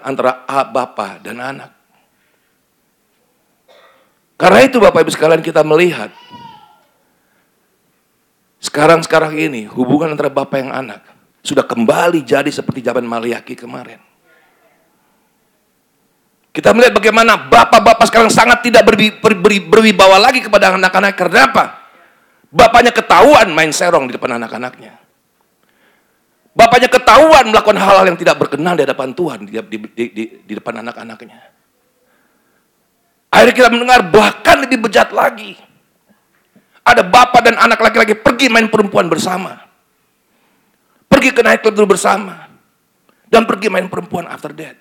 antara 0.00 0.44
Bapa 0.46 1.20
dan 1.20 1.40
anak. 1.40 1.70
Karena 4.34 4.60
itu 4.66 4.82
Bapak 4.82 5.06
Ibu 5.06 5.12
sekalian 5.14 5.44
kita 5.44 5.62
melihat 5.62 6.10
sekarang-sekarang 8.58 9.36
ini 9.38 9.68
hubungan 9.70 10.16
antara 10.16 10.32
Bapak 10.32 10.58
yang 10.58 10.72
anak 10.74 11.04
sudah 11.44 11.62
kembali 11.62 12.24
jadi 12.24 12.48
seperti 12.48 12.80
zaman 12.80 13.04
Maliaki 13.04 13.52
kemarin. 13.52 14.00
Kita 16.54 16.70
melihat 16.70 16.94
bagaimana 16.94 17.34
bapak-bapak 17.50 18.06
sekarang 18.06 18.30
sangat 18.30 18.62
tidak 18.62 18.86
berwi, 18.86 19.10
berwi, 19.18 19.58
berwibawa 19.58 20.22
lagi 20.22 20.38
kepada 20.38 20.78
anak-anak. 20.78 21.12
Karena 21.18 21.50
apa? 21.50 21.64
Bapaknya 22.46 22.94
ketahuan 22.94 23.50
main 23.50 23.74
serong 23.74 24.06
di 24.06 24.14
depan 24.14 24.38
anak-anaknya. 24.38 25.03
Bapaknya 26.54 26.86
ketahuan 26.86 27.50
melakukan 27.50 27.74
hal-hal 27.82 28.06
yang 28.06 28.18
tidak 28.18 28.38
berkenan 28.38 28.78
di 28.78 28.86
hadapan 28.86 29.10
Tuhan 29.10 29.38
di, 29.42 29.58
di, 29.58 29.76
di, 29.90 30.24
di 30.46 30.52
depan 30.54 30.86
anak-anaknya. 30.86 31.38
Akhirnya 33.34 33.54
kita 33.58 33.68
mendengar 33.74 34.06
bahkan 34.14 34.62
lebih 34.62 34.86
bejat 34.86 35.10
lagi. 35.10 35.58
Ada 36.86 37.02
bapak 37.02 37.50
dan 37.50 37.58
anak 37.58 37.82
laki-laki 37.82 38.14
pergi 38.14 38.46
main 38.46 38.70
perempuan 38.70 39.10
bersama. 39.10 39.66
Pergi 41.10 41.34
ke 41.34 41.42
naik 41.42 41.66
club 41.66 41.90
bersama. 41.90 42.46
Dan 43.26 43.50
pergi 43.50 43.66
main 43.66 43.90
perempuan 43.90 44.30
after 44.30 44.54
that. 44.54 44.78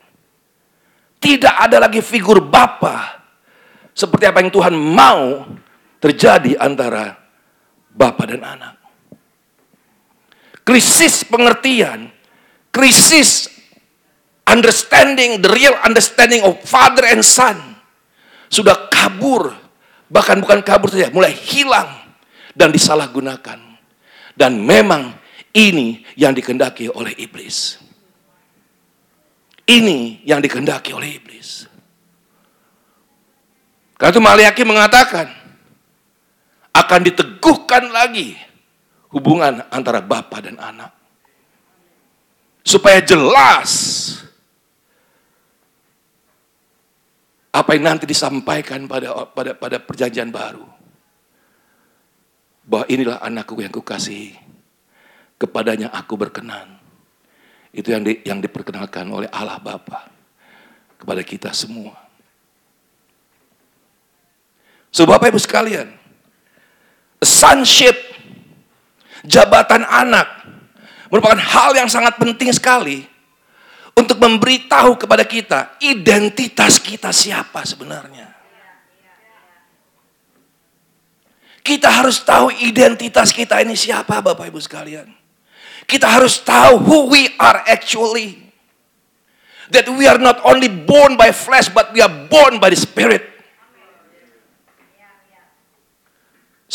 Tidak 1.17 1.55
ada 1.57 1.81
lagi 1.81 2.05
figur 2.05 2.43
Bapa 2.43 3.23
seperti 3.97 4.29
apa 4.29 4.45
yang 4.45 4.51
Tuhan 4.53 4.75
mau 4.77 5.49
terjadi 5.97 6.59
antara 6.61 7.17
Bapa 7.89 8.29
dan 8.29 8.45
anak. 8.45 8.82
Krisis 10.63 11.27
pengertian, 11.27 12.07
krisis 12.71 13.51
understanding, 14.47 15.43
the 15.43 15.51
real 15.51 15.75
understanding 15.83 16.39
of 16.47 16.55
father 16.63 17.03
and 17.03 17.19
son 17.19 17.59
sudah 18.47 18.87
kabur, 18.87 19.51
bahkan 20.07 20.39
bukan 20.39 20.61
kabur 20.61 20.87
saja, 20.93 21.09
mulai 21.09 21.33
hilang 21.33 21.89
dan 22.53 22.69
disalahgunakan. 22.69 23.59
Dan 24.33 24.61
memang 24.61 25.13
ini 25.53 26.05
yang 26.13 26.37
dikendaki 26.37 26.89
oleh 26.89 27.13
iblis. 27.17 27.81
Ini 29.63 30.27
yang 30.27 30.43
dikehendaki 30.43 30.91
oleh 30.91 31.17
iblis. 31.17 31.65
Karena 33.95 34.11
itu 34.11 34.21
Maliaki 34.21 34.63
mengatakan, 34.67 35.31
akan 36.73 36.99
diteguhkan 37.05 37.93
lagi 37.93 38.35
hubungan 39.13 39.61
antara 39.69 40.01
bapak 40.01 40.49
dan 40.49 40.57
anak. 40.57 40.91
Supaya 42.65 42.99
jelas 43.05 43.71
apa 47.53 47.77
yang 47.77 47.85
nanti 47.93 48.09
disampaikan 48.09 48.89
pada 48.89 49.29
pada 49.29 49.53
pada 49.53 49.77
perjanjian 49.77 50.33
baru. 50.33 50.65
Bahwa 52.65 52.89
inilah 52.89 53.21
anakku 53.21 53.59
yang 53.61 53.69
kukasihi. 53.69 54.39
Kepadanya 55.37 55.91
aku 55.91 56.15
berkenan. 56.15 56.79
Itu 57.75 57.91
yang 57.91 58.05
di, 58.07 58.23
yang 58.23 58.39
diperkenalkan 58.39 59.03
oleh 59.11 59.27
Allah 59.27 59.59
Bapa 59.59 60.07
kepada 60.95 61.19
kita 61.19 61.51
semua. 61.51 61.99
So 64.93 65.09
Bapak 65.09 65.33
Ibu 65.33 65.41
sekalian, 65.41 65.89
sonship, 67.19 67.97
jabatan 69.23 69.87
anak 69.87 70.27
merupakan 71.07 71.39
hal 71.39 71.71
yang 71.75 71.87
sangat 71.87 72.19
penting 72.19 72.51
sekali 72.51 73.07
untuk 73.93 74.19
memberitahu 74.19 74.97
kepada 74.99 75.23
kita 75.23 75.77
identitas 75.81 76.77
kita 76.81 77.09
siapa 77.13 77.63
sebenarnya. 77.63 78.33
Kita 81.63 81.87
harus 81.87 82.19
tahu 82.19 82.51
identitas 82.59 83.31
kita 83.31 83.63
ini 83.63 83.79
siapa 83.79 84.19
Bapak 84.19 84.51
Ibu 84.51 84.59
sekalian. 84.59 85.07
Kita 85.87 86.11
harus 86.11 86.43
tahu 86.43 86.83
who 86.83 86.99
we 87.07 87.31
are 87.39 87.63
actually. 87.71 88.43
That 89.71 89.87
we 89.87 90.05
are 90.05 90.19
not 90.19 90.43
only 90.43 90.67
born 90.67 91.15
by 91.15 91.31
flesh, 91.31 91.71
but 91.71 91.95
we 91.95 92.03
are 92.03 92.11
born 92.11 92.59
by 92.59 92.67
the 92.69 92.77
Spirit. 92.77 93.32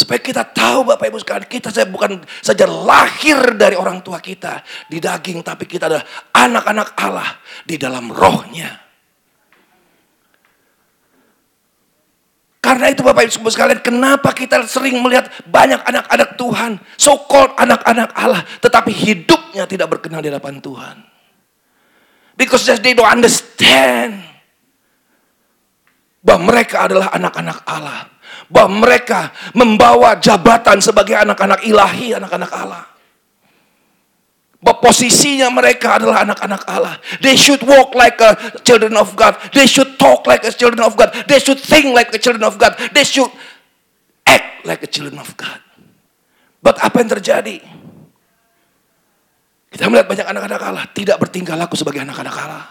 Supaya 0.08 0.24
kita 0.24 0.40
tahu 0.40 0.88
Bapak 0.88 1.04
Ibu 1.12 1.20
sekalian, 1.20 1.44
kita 1.44 1.68
saya 1.68 1.84
bukan 1.84 2.24
saja 2.40 2.64
lahir 2.64 3.52
dari 3.60 3.76
orang 3.76 4.00
tua 4.00 4.16
kita 4.24 4.64
di 4.88 5.04
daging, 5.04 5.44
tapi 5.44 5.68
kita 5.68 5.84
adalah 5.84 6.00
anak-anak 6.32 6.96
Allah 6.96 7.36
di 7.68 7.76
dalam 7.76 8.08
rohnya. 8.08 8.72
Karena 12.56 12.88
itu 12.88 13.04
Bapak 13.04 13.28
Ibu 13.28 13.52
sekalian, 13.52 13.84
kenapa 13.84 14.32
kita 14.32 14.64
sering 14.64 14.96
melihat 15.04 15.28
banyak 15.44 15.84
anak-anak 15.84 16.40
Tuhan, 16.40 16.80
so 16.96 17.28
called 17.28 17.52
anak-anak 17.60 18.08
Allah, 18.16 18.48
tetapi 18.64 18.88
hidupnya 18.88 19.68
tidak 19.68 19.92
berkenan 19.92 20.24
di 20.24 20.32
hadapan 20.32 20.56
Tuhan. 20.64 21.04
Because 22.32 22.64
they 22.80 22.96
don't 22.96 23.04
understand 23.04 24.24
bahwa 26.24 26.48
mereka 26.48 26.88
adalah 26.88 27.12
anak-anak 27.12 27.60
Allah. 27.68 28.08
Bahwa 28.48 28.80
mereka 28.80 29.30
membawa 29.52 30.16
jabatan 30.16 30.80
sebagai 30.80 31.14
anak-anak 31.16 31.64
ilahi, 31.68 32.16
anak-anak 32.16 32.52
Allah 32.52 32.88
bahwa 34.58 34.82
posisinya 34.82 35.46
mereka 35.54 36.02
adalah 36.02 36.26
anak-anak 36.26 36.62
Allah. 36.66 36.98
They 37.22 37.38
should 37.38 37.62
walk 37.62 37.94
like 37.94 38.18
a 38.18 38.34
children 38.66 38.98
of 38.98 39.14
God. 39.14 39.38
They 39.54 39.70
should 39.70 39.94
talk 40.02 40.26
like 40.26 40.42
a 40.42 40.50
children 40.50 40.82
of 40.82 40.98
God. 40.98 41.14
They 41.30 41.38
should 41.38 41.62
think 41.62 41.94
like 41.94 42.10
a 42.10 42.18
children 42.18 42.42
of 42.42 42.58
God. 42.58 42.74
They 42.90 43.06
should 43.06 43.30
act 44.26 44.66
like 44.66 44.82
a 44.82 44.90
children 44.90 45.22
of 45.22 45.30
God. 45.38 45.62
But 46.58 46.82
apa 46.82 46.98
yang 46.98 47.10
terjadi? 47.14 47.62
Kita 49.70 49.86
melihat 49.86 50.10
banyak 50.10 50.26
anak-anak 50.26 50.62
Allah 50.64 50.84
tidak 50.90 51.22
bertingkah 51.22 51.54
laku 51.54 51.78
sebagai 51.78 52.02
anak-anak 52.02 52.34
Allah. 52.34 52.66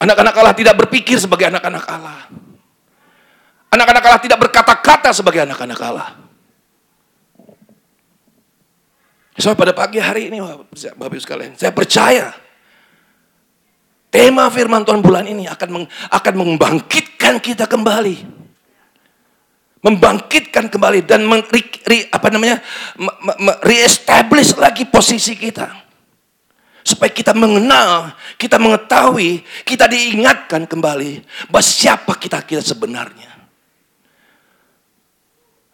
Anak-anak 0.00 0.32
Allah 0.32 0.54
tidak 0.56 0.80
berpikir 0.80 1.20
sebagai 1.20 1.52
anak-anak 1.52 1.84
Allah. 1.92 2.24
Anak-anak 3.70 4.02
Allah 4.02 4.22
tidak 4.22 4.38
berkata-kata 4.42 5.14
sebagai 5.14 5.46
anak-anak 5.46 5.78
Allah. 5.78 6.10
So 9.38 9.54
pada 9.54 9.72
pagi 9.72 10.02
hari 10.02 10.28
ini 10.28 10.42
Bapak 10.42 11.16
Ibu 11.16 11.22
sekalian, 11.22 11.54
saya 11.56 11.72
percaya 11.72 12.34
tema 14.10 14.50
firman 14.50 14.82
Tuhan 14.82 15.00
bulan 15.00 15.24
ini 15.24 15.46
akan 15.46 15.68
meng, 15.70 15.86
akan 15.88 16.34
membangkitkan 16.34 17.38
kita 17.38 17.70
kembali. 17.70 18.42
Membangkitkan 19.80 20.68
kembali 20.68 21.08
dan 21.08 21.24
men, 21.24 21.40
re, 21.48 21.62
re, 21.88 21.98
lagi 24.60 24.84
posisi 24.84 25.32
kita. 25.38 25.72
Supaya 26.84 27.08
kita 27.08 27.32
mengenal, 27.32 28.12
kita 28.36 28.60
mengetahui, 28.60 29.40
kita 29.64 29.88
diingatkan 29.88 30.68
kembali 30.68 31.24
bahwa 31.48 31.64
siapa 31.64 32.12
kita 32.20 32.44
kita 32.44 32.60
sebenarnya. 32.60 33.39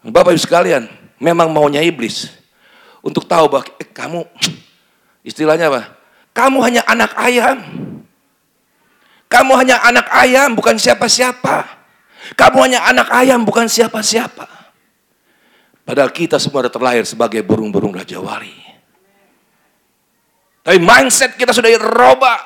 Bapak 0.07 0.31
Ibu 0.31 0.39
sekalian, 0.39 0.87
memang 1.19 1.51
maunya 1.51 1.83
iblis 1.83 2.31
untuk 3.03 3.27
tahu 3.27 3.51
bahwa 3.51 3.67
eh, 3.75 3.87
kamu 3.91 4.23
istilahnya 5.19 5.67
apa? 5.67 5.81
Kamu 6.31 6.63
hanya 6.63 6.81
anak 6.87 7.11
ayam. 7.19 7.59
Kamu 9.27 9.51
hanya 9.59 9.83
anak 9.83 10.07
ayam, 10.07 10.55
bukan 10.55 10.79
siapa-siapa. 10.79 11.67
Kamu 12.39 12.57
hanya 12.63 12.87
anak 12.87 13.11
ayam, 13.11 13.43
bukan 13.43 13.67
siapa-siapa. 13.67 14.47
Padahal 15.83 16.11
kita 16.15 16.39
semua 16.39 16.63
sudah 16.63 16.71
terlahir 16.71 17.03
sebagai 17.03 17.43
burung-burung 17.43 17.91
Raja 17.91 18.19
Wali. 18.23 18.55
Tapi 20.63 20.79
mindset 20.83 21.35
kita 21.35 21.51
sudah 21.51 21.67
dirubah 21.67 22.39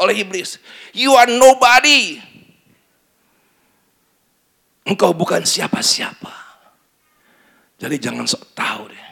oleh 0.00 0.24
iblis. 0.24 0.56
You 0.96 1.16
are 1.16 1.28
nobody. 1.28 2.20
Engkau 4.88 5.12
bukan 5.12 5.44
siapa-siapa. 5.44 6.39
Jadi 7.80 7.96
jangan 7.96 8.28
sok 8.28 8.52
tahu 8.52 8.92
deh. 8.92 9.06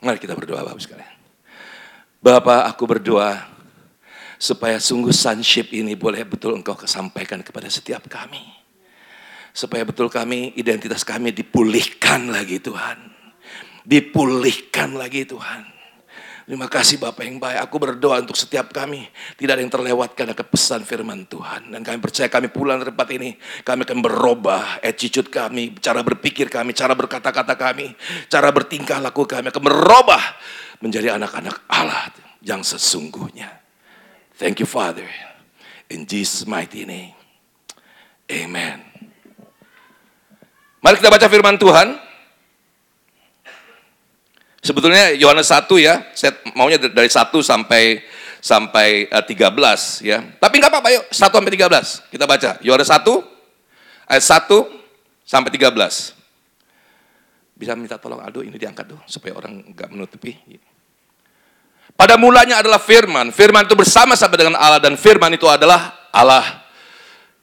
Mari 0.00 0.16
kita 0.16 0.32
berdoa 0.32 0.64
Bapak 0.64 0.80
sekalian. 0.80 1.16
Bapak 2.24 2.72
aku 2.72 2.88
berdoa 2.88 3.44
supaya 4.40 4.80
sungguh 4.80 5.12
sonship 5.12 5.68
ini 5.76 5.92
boleh 5.92 6.24
betul 6.24 6.56
engkau 6.56 6.72
kesampaikan 6.72 7.44
kepada 7.44 7.68
setiap 7.68 8.08
kami. 8.08 8.40
Supaya 9.52 9.84
betul 9.84 10.08
kami, 10.08 10.56
identitas 10.56 11.04
kami 11.04 11.36
dipulihkan 11.36 12.32
lagi 12.32 12.56
Tuhan. 12.56 12.96
Dipulihkan 13.84 14.96
lagi 14.96 15.28
Tuhan. 15.28 15.79
Terima 16.50 16.66
kasih 16.66 16.98
Bapak 16.98 17.22
yang 17.22 17.38
baik. 17.38 17.62
Aku 17.62 17.78
berdoa 17.78 18.18
untuk 18.18 18.34
setiap 18.34 18.74
kami. 18.74 19.06
Tidak 19.38 19.54
ada 19.54 19.62
yang 19.62 19.70
terlewatkan 19.70 20.34
akan 20.34 20.46
pesan 20.50 20.82
firman 20.82 21.22
Tuhan. 21.30 21.70
Dan 21.70 21.86
kami 21.86 22.02
percaya 22.02 22.26
kami 22.26 22.50
pulang 22.50 22.82
dari 22.82 22.90
tempat 22.90 23.06
ini. 23.14 23.38
Kami 23.62 23.86
akan 23.86 23.98
berubah 24.02 24.82
attitude 24.82 25.30
kami. 25.30 25.78
Cara 25.78 26.02
berpikir 26.02 26.50
kami. 26.50 26.74
Cara 26.74 26.98
berkata-kata 26.98 27.54
kami. 27.54 27.94
Cara 28.26 28.50
bertingkah 28.50 28.98
laku 28.98 29.30
kami 29.30 29.54
akan 29.54 29.62
berubah. 29.62 30.18
Menjadi 30.82 31.14
anak-anak 31.14 31.70
Allah 31.70 32.10
yang 32.42 32.66
sesungguhnya. 32.66 33.46
Thank 34.34 34.58
you 34.58 34.66
Father. 34.66 35.06
In 35.86 36.02
Jesus 36.02 36.50
mighty 36.50 36.82
name. 36.82 37.14
Amen. 38.26 38.82
Mari 40.82 40.98
kita 40.98 41.14
baca 41.14 41.30
firman 41.30 41.54
Tuhan. 41.62 42.09
Sebetulnya 44.60 45.16
Yohanes 45.16 45.48
1 45.48 45.64
ya, 45.80 46.04
saya 46.12 46.36
maunya 46.52 46.76
dari 46.76 47.08
1 47.08 47.16
sampai 47.40 48.04
sampai 48.40 49.08
uh, 49.08 49.20
eh, 49.20 49.24
13 49.24 50.04
ya. 50.04 50.20
Tapi 50.36 50.54
nggak 50.60 50.72
apa-apa 50.72 50.88
yuk, 50.92 51.04
1 51.08 51.16
sampai 51.16 51.52
13. 51.52 52.12
Kita 52.12 52.24
baca. 52.28 52.50
Yohanes 52.60 52.88
1 52.92 53.00
ayat 54.08 54.24
1 54.24 55.24
sampai 55.24 55.50
13. 55.52 56.16
Bisa 57.56 57.72
minta 57.76 58.00
tolong 58.00 58.20
Aldo 58.20 58.40
ini 58.40 58.56
diangkat 58.56 58.84
tuh 58.88 59.00
supaya 59.08 59.36
orang 59.36 59.64
nggak 59.72 59.88
menutupi. 59.92 60.36
Pada 61.96 62.16
mulanya 62.16 62.60
adalah 62.64 62.80
firman. 62.80 63.32
Firman 63.32 63.68
itu 63.68 63.76
bersama-sama 63.76 64.36
dengan 64.36 64.56
Allah 64.56 64.80
dan 64.80 64.96
firman 64.96 65.32
itu 65.36 65.44
adalah 65.48 66.08
Allah. 66.12 66.64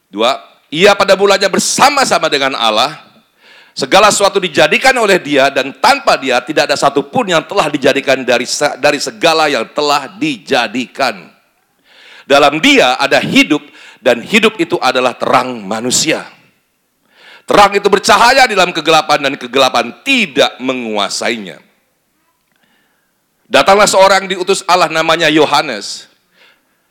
Dua, 0.09 0.37
ia 0.69 0.93
pada 0.93 1.13
mulanya 1.13 1.49
bersama-sama 1.49 2.29
dengan 2.29 2.57
Allah 2.57 3.06
Segala 3.77 4.09
sesuatu 4.09 4.41
dijadikan 4.41 4.97
oleh 4.97 5.21
dia 5.21 5.53
dan 5.53 5.69
tanpa 5.77 6.17
dia 6.17 6.41
tidak 6.41 6.65
ada 6.65 6.73
satupun 6.73 7.29
yang 7.29 7.45
telah 7.45 7.69
dijadikan 7.69 8.25
dari 8.25 8.49
dari 8.81 8.97
segala 8.97 9.45
yang 9.45 9.69
telah 9.69 10.09
dijadikan. 10.17 11.29
Dalam 12.25 12.57
dia 12.57 12.97
ada 12.97 13.21
hidup 13.21 13.61
dan 14.01 14.25
hidup 14.25 14.57
itu 14.57 14.81
adalah 14.81 15.13
terang 15.13 15.61
manusia. 15.61 16.25
Terang 17.45 17.77
itu 17.77 17.85
bercahaya 17.85 18.49
di 18.49 18.57
dalam 18.57 18.73
kegelapan 18.73 19.29
dan 19.29 19.33
kegelapan 19.37 19.93
tidak 20.01 20.57
menguasainya. 20.57 21.61
Datanglah 23.45 23.85
seorang 23.85 24.25
diutus 24.25 24.65
Allah 24.65 24.89
namanya 24.89 25.29
Yohanes. 25.29 26.09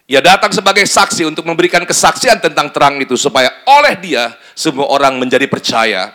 Ia 0.06 0.22
datang 0.22 0.54
sebagai 0.54 0.86
saksi 0.86 1.26
untuk 1.26 1.50
memberikan 1.50 1.82
kesaksian 1.82 2.38
tentang 2.38 2.70
terang 2.70 2.94
itu 3.02 3.18
supaya 3.18 3.50
oleh 3.66 3.98
dia 3.98 4.38
semua 4.54 4.86
orang 4.86 5.18
menjadi 5.18 5.50
percaya 5.50 6.14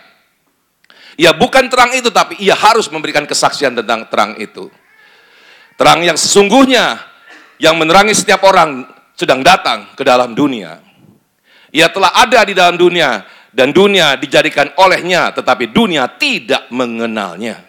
ia 1.20 1.32
bukan 1.36 1.68
terang 1.68 1.92
itu, 1.92 2.08
tapi 2.08 2.40
ia 2.40 2.56
harus 2.56 2.88
memberikan 2.88 3.28
kesaksian 3.28 3.76
tentang 3.76 4.08
terang 4.08 4.36
itu. 4.40 4.72
Terang 5.76 6.00
yang 6.04 6.16
sesungguhnya, 6.16 7.00
yang 7.60 7.76
menerangi 7.76 8.16
setiap 8.16 8.44
orang 8.48 8.88
sedang 9.16 9.44
datang 9.44 9.92
ke 9.92 10.02
dalam 10.02 10.32
dunia. 10.32 10.80
Ia 11.72 11.88
telah 11.88 12.12
ada 12.12 12.44
di 12.44 12.52
dalam 12.52 12.76
dunia, 12.76 13.24
dan 13.52 13.72
dunia 13.72 14.16
dijadikan 14.16 14.72
olehnya, 14.80 15.32
tetapi 15.36 15.68
dunia 15.68 16.08
tidak 16.16 16.72
mengenalnya. 16.72 17.60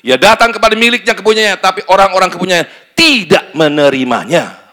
Ia 0.00 0.16
datang 0.16 0.54
kepada 0.54 0.72
miliknya 0.78 1.12
kepunyanya, 1.12 1.60
tapi 1.60 1.84
orang-orang 1.92 2.32
kepunyanya 2.32 2.66
tidak 2.96 3.52
menerimanya. 3.52 4.67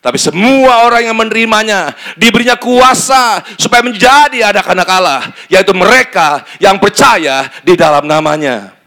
Tapi 0.00 0.16
semua 0.16 0.88
orang 0.88 1.12
yang 1.12 1.16
menerimanya 1.16 1.92
diberinya 2.16 2.56
kuasa 2.56 3.44
supaya 3.60 3.84
menjadi 3.84 4.48
anak-anak 4.48 4.88
Allah, 4.88 5.20
yaitu 5.52 5.76
mereka 5.76 6.40
yang 6.56 6.80
percaya 6.80 7.52
di 7.60 7.76
dalam 7.76 8.08
namanya. 8.08 8.80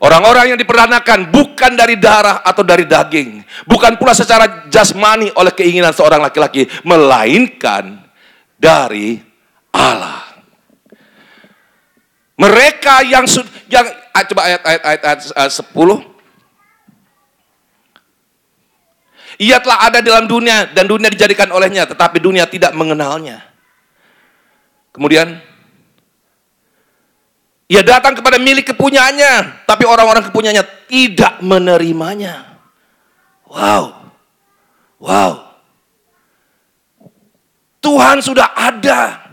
Orang-orang 0.00 0.56
yang 0.56 0.58
diperanakan 0.60 1.28
bukan 1.28 1.76
dari 1.76 2.00
darah 2.00 2.40
atau 2.40 2.64
dari 2.64 2.88
daging, 2.88 3.44
bukan 3.68 4.00
pula 4.00 4.16
secara 4.16 4.64
jasmani 4.72 5.28
oleh 5.36 5.52
keinginan 5.52 5.92
seorang 5.92 6.24
laki-laki, 6.24 6.64
melainkan 6.88 8.00
dari 8.56 9.20
Allah. 9.68 10.24
Mereka 12.40 13.04
yang 13.04 13.28
yang 13.68 13.84
ah, 14.16 14.24
coba 14.24 14.48
ayat 14.48 14.60
ayat, 14.64 15.20
ayat 15.36 15.52
10 15.52 15.68
Ia 19.40 19.56
telah 19.56 19.88
ada 19.88 20.04
dalam 20.04 20.28
dunia 20.28 20.68
dan 20.68 20.84
dunia 20.84 21.08
dijadikan 21.08 21.48
olehnya, 21.48 21.88
tetapi 21.88 22.20
dunia 22.20 22.44
tidak 22.44 22.76
mengenalnya. 22.76 23.40
Kemudian 24.92 25.40
ia 27.64 27.80
datang 27.80 28.12
kepada 28.12 28.36
milik 28.36 28.76
kepunyaannya, 28.76 29.64
tapi 29.64 29.88
orang-orang 29.88 30.28
kepunyaannya 30.28 30.64
tidak 30.92 31.40
menerimanya. 31.40 32.60
Wow. 33.48 34.12
Wow. 35.00 35.32
Tuhan 37.80 38.20
sudah 38.20 38.52
ada. 38.52 39.24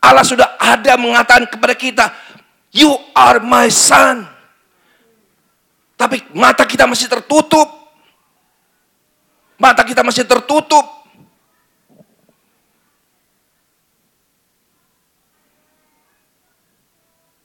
Allah 0.00 0.24
sudah 0.24 0.56
ada 0.56 0.96
mengatakan 0.96 1.44
kepada 1.44 1.76
kita, 1.76 2.04
"You 2.72 2.96
are 3.12 3.44
my 3.44 3.68
son." 3.68 4.24
Tapi 5.98 6.24
mata 6.32 6.64
kita 6.64 6.88
masih 6.88 7.12
tertutup. 7.12 7.77
Mata 9.58 9.82
kita 9.82 10.06
masih 10.06 10.22
tertutup. 10.22 10.86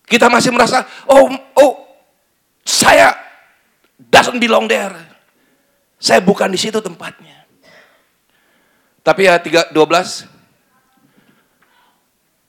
Kita 0.06 0.30
masih 0.30 0.54
merasa, 0.54 0.86
oh, 1.10 1.26
oh, 1.58 1.74
saya 2.62 3.18
doesn't 3.98 4.38
belong 4.38 4.70
there. 4.70 4.94
Saya 5.98 6.22
bukan 6.22 6.54
di 6.54 6.60
situ 6.62 6.78
tempatnya. 6.78 7.50
Tapi 9.02 9.26
ya 9.26 9.42
3, 9.42 9.74
12. 9.74 10.30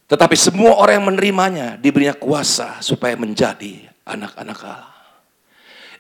Tetapi 0.05 0.37
semua 0.37 0.77
orang 0.77 1.01
yang 1.01 1.09
menerimanya 1.09 1.81
diberinya 1.81 2.13
kuasa 2.13 2.85
supaya 2.85 3.17
menjadi 3.17 3.89
anak-anak 4.05 4.61
Allah. 4.61 4.93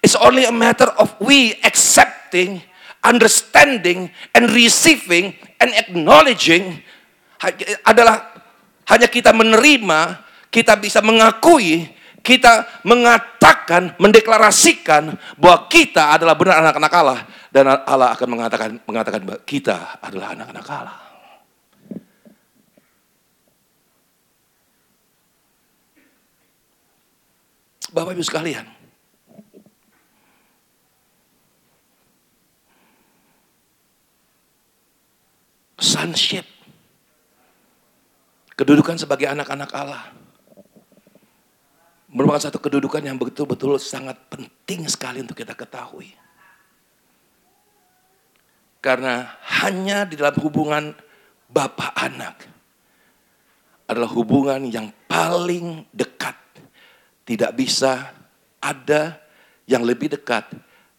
It's 0.05 0.13
only 0.21 0.45
a 0.45 0.53
matter 0.53 0.93
of 1.01 1.17
we 1.17 1.57
accepting 1.65 2.61
understanding 3.05 4.09
and 4.33 4.49
receiving 4.51 5.37
and 5.61 5.71
acknowledging 5.77 6.81
adalah 7.85 8.33
hanya 8.89 9.09
kita 9.09 9.37
menerima, 9.37 10.25
kita 10.49 10.81
bisa 10.81 11.05
mengakui, 11.05 11.89
kita 12.25 12.81
mengatakan, 12.89 13.93
mendeklarasikan 14.01 15.13
bahwa 15.37 15.69
kita 15.69 16.17
adalah 16.17 16.33
benar 16.33 16.65
anak-anak 16.65 16.93
Allah 16.97 17.21
dan 17.53 17.69
Allah 17.85 18.17
akan 18.17 18.29
mengatakan 18.33 18.71
mengatakan 18.89 19.21
bahwa 19.23 19.41
kita 19.45 20.01
adalah 20.01 20.33
anak-anak 20.33 20.67
Allah. 20.67 20.99
Bapak 27.95 28.11
Ibu 28.19 28.27
sekalian, 28.27 28.67
sonship. 35.85 36.49
Kedudukan 38.57 38.97
sebagai 38.97 39.29
anak-anak 39.29 39.71
Allah. 39.77 40.09
Merupakan 42.09 42.49
satu 42.49 42.63
kedudukan 42.63 43.03
yang 43.05 43.21
betul-betul 43.21 43.77
sangat 43.77 44.17
penting 44.33 44.89
sekali 44.89 45.21
untuk 45.21 45.37
kita 45.37 45.53
ketahui. 45.53 46.15
Karena 48.79 49.35
hanya 49.61 50.09
di 50.09 50.15
dalam 50.15 50.39
hubungan 50.39 50.95
bapak 51.51 51.93
anak 51.99 52.37
adalah 53.91 54.09
hubungan 54.15 54.63
yang 54.71 54.95
paling 55.11 55.85
dekat. 55.91 56.39
Tidak 57.25 57.51
bisa 57.57 58.15
ada 58.63 59.19
yang 59.65 59.83
lebih 59.83 60.13
dekat 60.13 60.47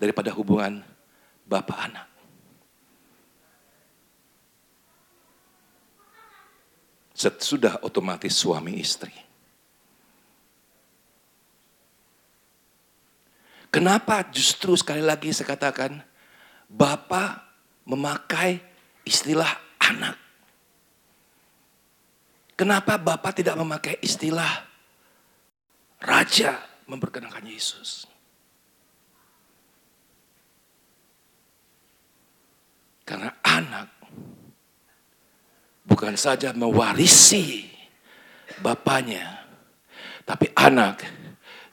daripada 0.02 0.34
hubungan 0.34 0.82
bapak 1.48 1.78
anak. 1.78 2.15
Sudah 7.16 7.80
otomatis 7.82 8.36
suami 8.36 8.76
istri. 8.76 9.16
Kenapa 13.72 14.24
justru 14.32 14.76
sekali 14.76 15.04
lagi 15.04 15.32
saya 15.36 15.52
katakan 15.52 16.00
Bapak 16.68 17.44
memakai 17.88 18.60
istilah 19.04 19.52
anak? 19.80 20.16
Kenapa 22.56 22.96
Bapak 22.96 23.36
tidak 23.36 23.60
memakai 23.60 24.00
istilah 24.00 24.64
raja 26.00 26.56
memperkenalkan 26.88 27.44
Yesus? 27.44 28.08
Karena 33.04 33.36
anak 33.44 33.95
bukan 35.86 36.18
saja 36.18 36.52
mewarisi 36.52 37.70
bapaknya, 38.60 39.46
tapi 40.26 40.50
anak 40.58 41.06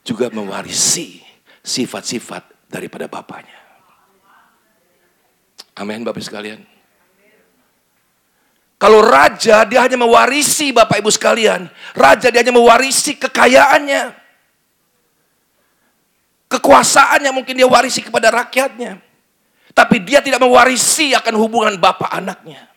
juga 0.05 0.29
mewarisi 0.29 1.25
sifat-sifat 1.65 2.69
daripada 2.69 3.09
bapaknya. 3.09 3.59
Amin 5.73 6.05
Bapak 6.05 6.21
sekalian. 6.21 6.61
Kalau 8.77 8.99
raja 8.99 9.63
dia 9.63 9.79
hanya 9.87 9.95
mewarisi 9.95 10.75
Bapak 10.75 10.99
Ibu 10.99 11.09
sekalian. 11.15 11.71
Raja 11.95 12.29
dia 12.35 12.43
hanya 12.43 12.51
mewarisi 12.51 13.15
kekayaannya. 13.15 14.11
Kekuasaannya 16.51 17.31
mungkin 17.31 17.57
dia 17.57 17.65
warisi 17.65 18.03
kepada 18.03 18.29
rakyatnya. 18.29 18.99
Tapi 19.73 20.03
dia 20.05 20.21
tidak 20.21 20.43
mewarisi 20.43 21.17
akan 21.17 21.35
hubungan 21.41 21.79
bapak 21.81 22.11
anaknya. 22.13 22.72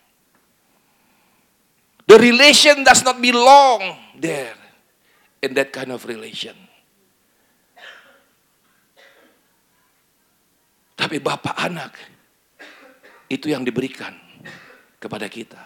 The 2.05 2.17
relation 2.21 2.85
does 2.85 3.01
not 3.01 3.17
belong 3.17 3.81
there 4.21 4.53
in 5.41 5.57
that 5.57 5.74
kind 5.74 5.89
of 5.89 6.05
relation. 6.05 6.53
Tapi 10.93 11.17
bapak 11.17 11.57
anak 11.57 11.97
itu 13.29 13.50
yang 13.50 13.65
diberikan 13.65 14.13
kepada 15.01 15.25
kita. 15.25 15.62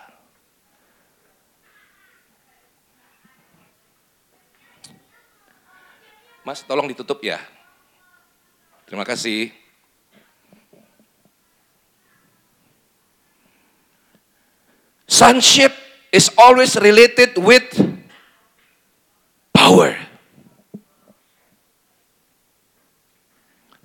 Mas, 6.48 6.64
tolong 6.64 6.88
ditutup 6.88 7.20
ya. 7.22 7.38
Terima 8.88 9.06
kasih. 9.06 9.54
Sonship 15.06 15.89
is 16.10 16.30
always 16.38 16.74
related 16.78 17.38
with 17.38 17.66
power. 19.54 19.94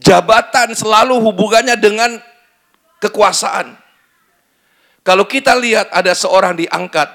Jabatan 0.04 0.76
selalu 0.76 1.16
hubungannya 1.16 1.81
dengan 1.81 2.21
kekuasaan. 3.00 3.76
Kalau 5.04 5.25
kita 5.28 5.57
lihat 5.57 5.88
ada 5.93 6.12
seorang 6.12 6.57
diangkat 6.57 7.09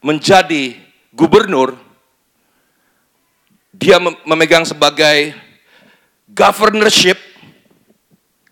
menjadi 0.00 0.76
gubernur, 1.12 1.76
dia 3.72 3.96
memegang 4.00 4.64
sebagai 4.68 5.32
governorship, 6.28 7.16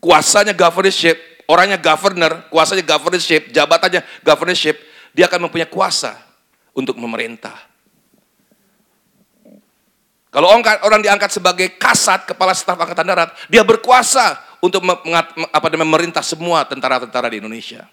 kuasanya 0.01 0.57
governorship, 0.57 1.17
orangnya 1.49 1.77
governor, 1.81 2.45
kuasanya 2.49 2.85
governorship, 2.85 3.53
jabatannya 3.53 4.01
governorship, 4.25 4.77
dia 5.19 5.27
akan 5.27 5.51
mempunyai 5.51 5.67
kuasa 5.67 6.15
untuk 6.71 6.95
memerintah. 6.95 7.59
Kalau 10.31 10.47
orang 10.63 11.03
diangkat 11.03 11.35
sebagai 11.35 11.75
kasat, 11.75 12.31
kepala 12.31 12.55
staf 12.55 12.79
angkatan 12.79 13.03
darat, 13.03 13.35
dia 13.51 13.67
berkuasa 13.67 14.39
untuk 14.63 14.87
apa, 15.51 15.67
memerintah 15.75 16.23
semua 16.23 16.63
tentara-tentara 16.71 17.35
di 17.35 17.43
Indonesia. 17.43 17.91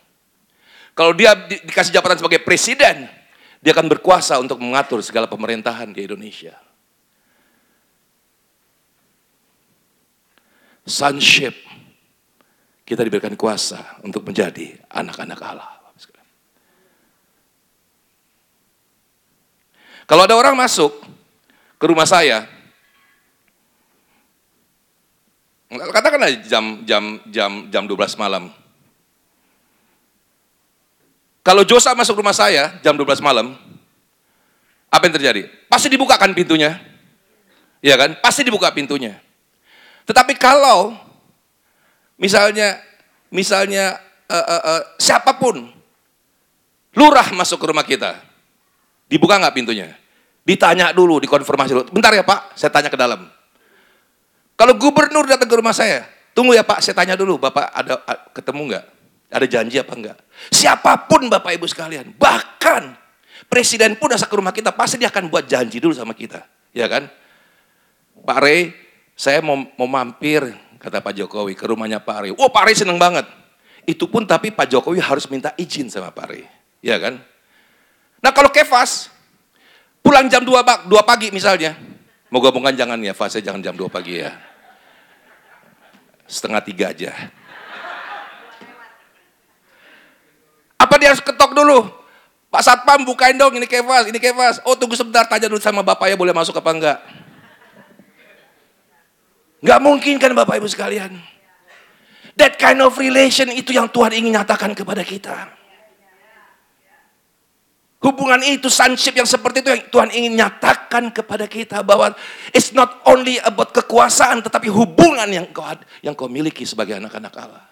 Kalau 0.94 1.18
dia 1.18 1.34
di, 1.34 1.58
dikasih 1.66 1.98
jabatan 1.98 2.22
sebagai 2.22 2.46
presiden, 2.46 3.10
dia 3.58 3.74
akan 3.74 3.90
berkuasa 3.90 4.38
untuk 4.38 4.62
mengatur 4.62 5.02
segala 5.02 5.26
pemerintahan 5.26 5.90
di 5.90 6.06
Indonesia. 6.06 6.54
sonship, 10.86 11.58
kita 12.86 13.02
diberikan 13.02 13.34
kuasa 13.34 13.98
untuk 14.06 14.22
menjadi 14.22 14.78
anak-anak 14.94 15.40
Allah. 15.42 15.85
Kalau 20.06 20.22
ada 20.22 20.38
orang 20.38 20.54
masuk 20.54 20.94
ke 21.82 21.86
rumah 21.90 22.06
saya, 22.06 22.46
katakanlah 25.70 26.30
jam 26.46 26.86
jam 26.86 27.04
jam 27.34 27.52
jam 27.74 27.84
12 27.90 28.22
malam. 28.22 28.54
Kalau 31.46 31.62
Josa 31.62 31.94
masuk 31.94 32.22
rumah 32.22 32.34
saya 32.34 32.78
jam 32.82 32.98
12 32.98 33.22
malam, 33.22 33.54
apa 34.90 35.04
yang 35.06 35.16
terjadi? 35.18 35.42
Pasti 35.70 35.90
dibukakan 35.90 36.34
pintunya. 36.34 36.78
Iya 37.86 38.02
kan? 38.02 38.18
Pasti 38.18 38.42
dibuka 38.42 38.74
pintunya. 38.74 39.22
Tetapi 40.10 40.38
kalau 40.38 40.98
misalnya 42.18 42.82
misalnya 43.30 43.98
uh, 44.26 44.38
uh, 44.38 44.62
uh, 44.66 44.82
siapa 44.98 45.38
pun 45.38 45.70
lurah 46.98 47.30
masuk 47.34 47.62
ke 47.62 47.66
rumah 47.70 47.86
kita, 47.86 48.18
dibuka 49.10 49.38
nggak 49.38 49.56
pintunya? 49.56 49.94
Ditanya 50.46 50.94
dulu, 50.94 51.18
dikonfirmasi 51.22 51.72
dulu. 51.74 51.86
Bentar 51.90 52.14
ya 52.14 52.22
Pak, 52.22 52.54
saya 52.54 52.70
tanya 52.70 52.94
ke 52.94 52.98
dalam. 52.98 53.26
Kalau 54.56 54.74
gubernur 54.78 55.26
datang 55.26 55.50
ke 55.50 55.56
rumah 55.58 55.74
saya, 55.74 56.06
tunggu 56.38 56.54
ya 56.54 56.62
Pak, 56.62 56.80
saya 56.86 56.94
tanya 56.94 57.18
dulu, 57.18 57.42
Bapak 57.42 57.74
ada 57.74 58.00
ketemu 58.32 58.62
nggak? 58.72 58.86
Ada 59.36 59.46
janji 59.50 59.82
apa 59.82 59.94
enggak? 59.98 60.18
Siapa 60.54 61.10
pun 61.10 61.28
Bapak 61.28 61.50
Ibu 61.58 61.66
sekalian, 61.66 62.14
bahkan 62.16 62.94
presiden 63.50 63.98
pun 63.98 64.14
datang 64.14 64.30
ke 64.30 64.38
rumah 64.38 64.54
kita, 64.54 64.70
pasti 64.72 65.02
dia 65.02 65.10
akan 65.10 65.28
buat 65.34 65.50
janji 65.50 65.82
dulu 65.82 65.98
sama 65.98 66.14
kita. 66.14 66.46
Ya 66.72 66.86
kan? 66.86 67.10
Pak 68.22 68.40
Rey, 68.40 68.72
saya 69.18 69.42
mau, 69.42 69.60
mau 69.76 69.90
mampir, 69.90 70.46
kata 70.78 71.02
Pak 71.02 71.14
Jokowi, 71.18 71.58
ke 71.58 71.66
rumahnya 71.66 72.00
Pak 72.00 72.16
Ari. 72.16 72.30
Oh 72.38 72.54
Pak 72.54 72.70
Ari 72.70 72.74
seneng 72.78 73.02
banget. 73.02 73.26
Itu 73.90 74.08
pun 74.08 74.30
tapi 74.30 74.54
Pak 74.54 74.70
Jokowi 74.72 75.02
harus 75.02 75.26
minta 75.28 75.52
izin 75.58 75.90
sama 75.90 76.14
Pak 76.14 76.26
Ari. 76.30 76.46
Ya 76.86 77.02
kan? 77.02 77.18
Nah 78.26 78.34
kalau 78.34 78.50
Kefas, 78.50 79.14
pulang 80.02 80.26
jam 80.26 80.42
2, 80.42 80.90
2 80.90 80.90
pagi 81.06 81.30
misalnya. 81.30 81.78
Mau 82.34 82.42
gabungkan 82.42 82.74
jangan 82.74 82.98
ya, 82.98 83.14
fase 83.14 83.38
jangan 83.38 83.62
jam 83.62 83.78
2 83.78 83.86
pagi 83.86 84.18
ya. 84.18 84.34
Setengah 86.26 86.58
tiga 86.66 86.90
aja. 86.90 87.14
Apa 90.82 90.98
dia 90.98 91.14
harus 91.14 91.22
ketok 91.22 91.54
dulu? 91.54 91.86
Pak 92.50 92.66
Satpam 92.66 93.06
bukain 93.06 93.38
dong, 93.38 93.54
ini 93.62 93.70
Kefas, 93.70 94.10
ini 94.10 94.18
Kefas. 94.18 94.58
Oh 94.66 94.74
tunggu 94.74 94.98
sebentar, 94.98 95.30
tanya 95.30 95.46
dulu 95.46 95.62
sama 95.62 95.86
bapaknya 95.86 96.18
boleh 96.18 96.34
masuk 96.34 96.58
apa 96.58 96.74
enggak. 96.74 96.98
Gak 99.62 99.80
mungkin 99.86 100.18
kan 100.18 100.34
Bapak 100.34 100.58
Ibu 100.58 100.66
sekalian. 100.66 101.14
That 102.42 102.58
kind 102.58 102.82
of 102.82 102.98
relation 102.98 103.54
itu 103.54 103.70
yang 103.70 103.86
Tuhan 103.86 104.18
ingin 104.18 104.34
nyatakan 104.42 104.74
kepada 104.74 105.06
kita. 105.06 105.65
Hubungan 108.06 108.38
itu, 108.46 108.70
sonship 108.70 109.18
yang 109.18 109.26
seperti 109.26 109.66
itu 109.66 109.74
yang 109.74 109.82
Tuhan 109.90 110.10
ingin 110.14 110.38
nyatakan 110.38 111.10
kepada 111.10 111.50
kita 111.50 111.82
bahwa 111.82 112.14
it's 112.54 112.70
not 112.70 113.02
only 113.10 113.42
about 113.42 113.74
kekuasaan, 113.74 114.46
tetapi 114.46 114.70
hubungan 114.70 115.26
yang 115.26 115.50
kau 115.50 115.66
yang 116.06 116.14
kau 116.14 116.30
miliki 116.30 116.70
sebagai 116.70 117.02
anak-anak 117.02 117.34
Allah. 117.34 117.66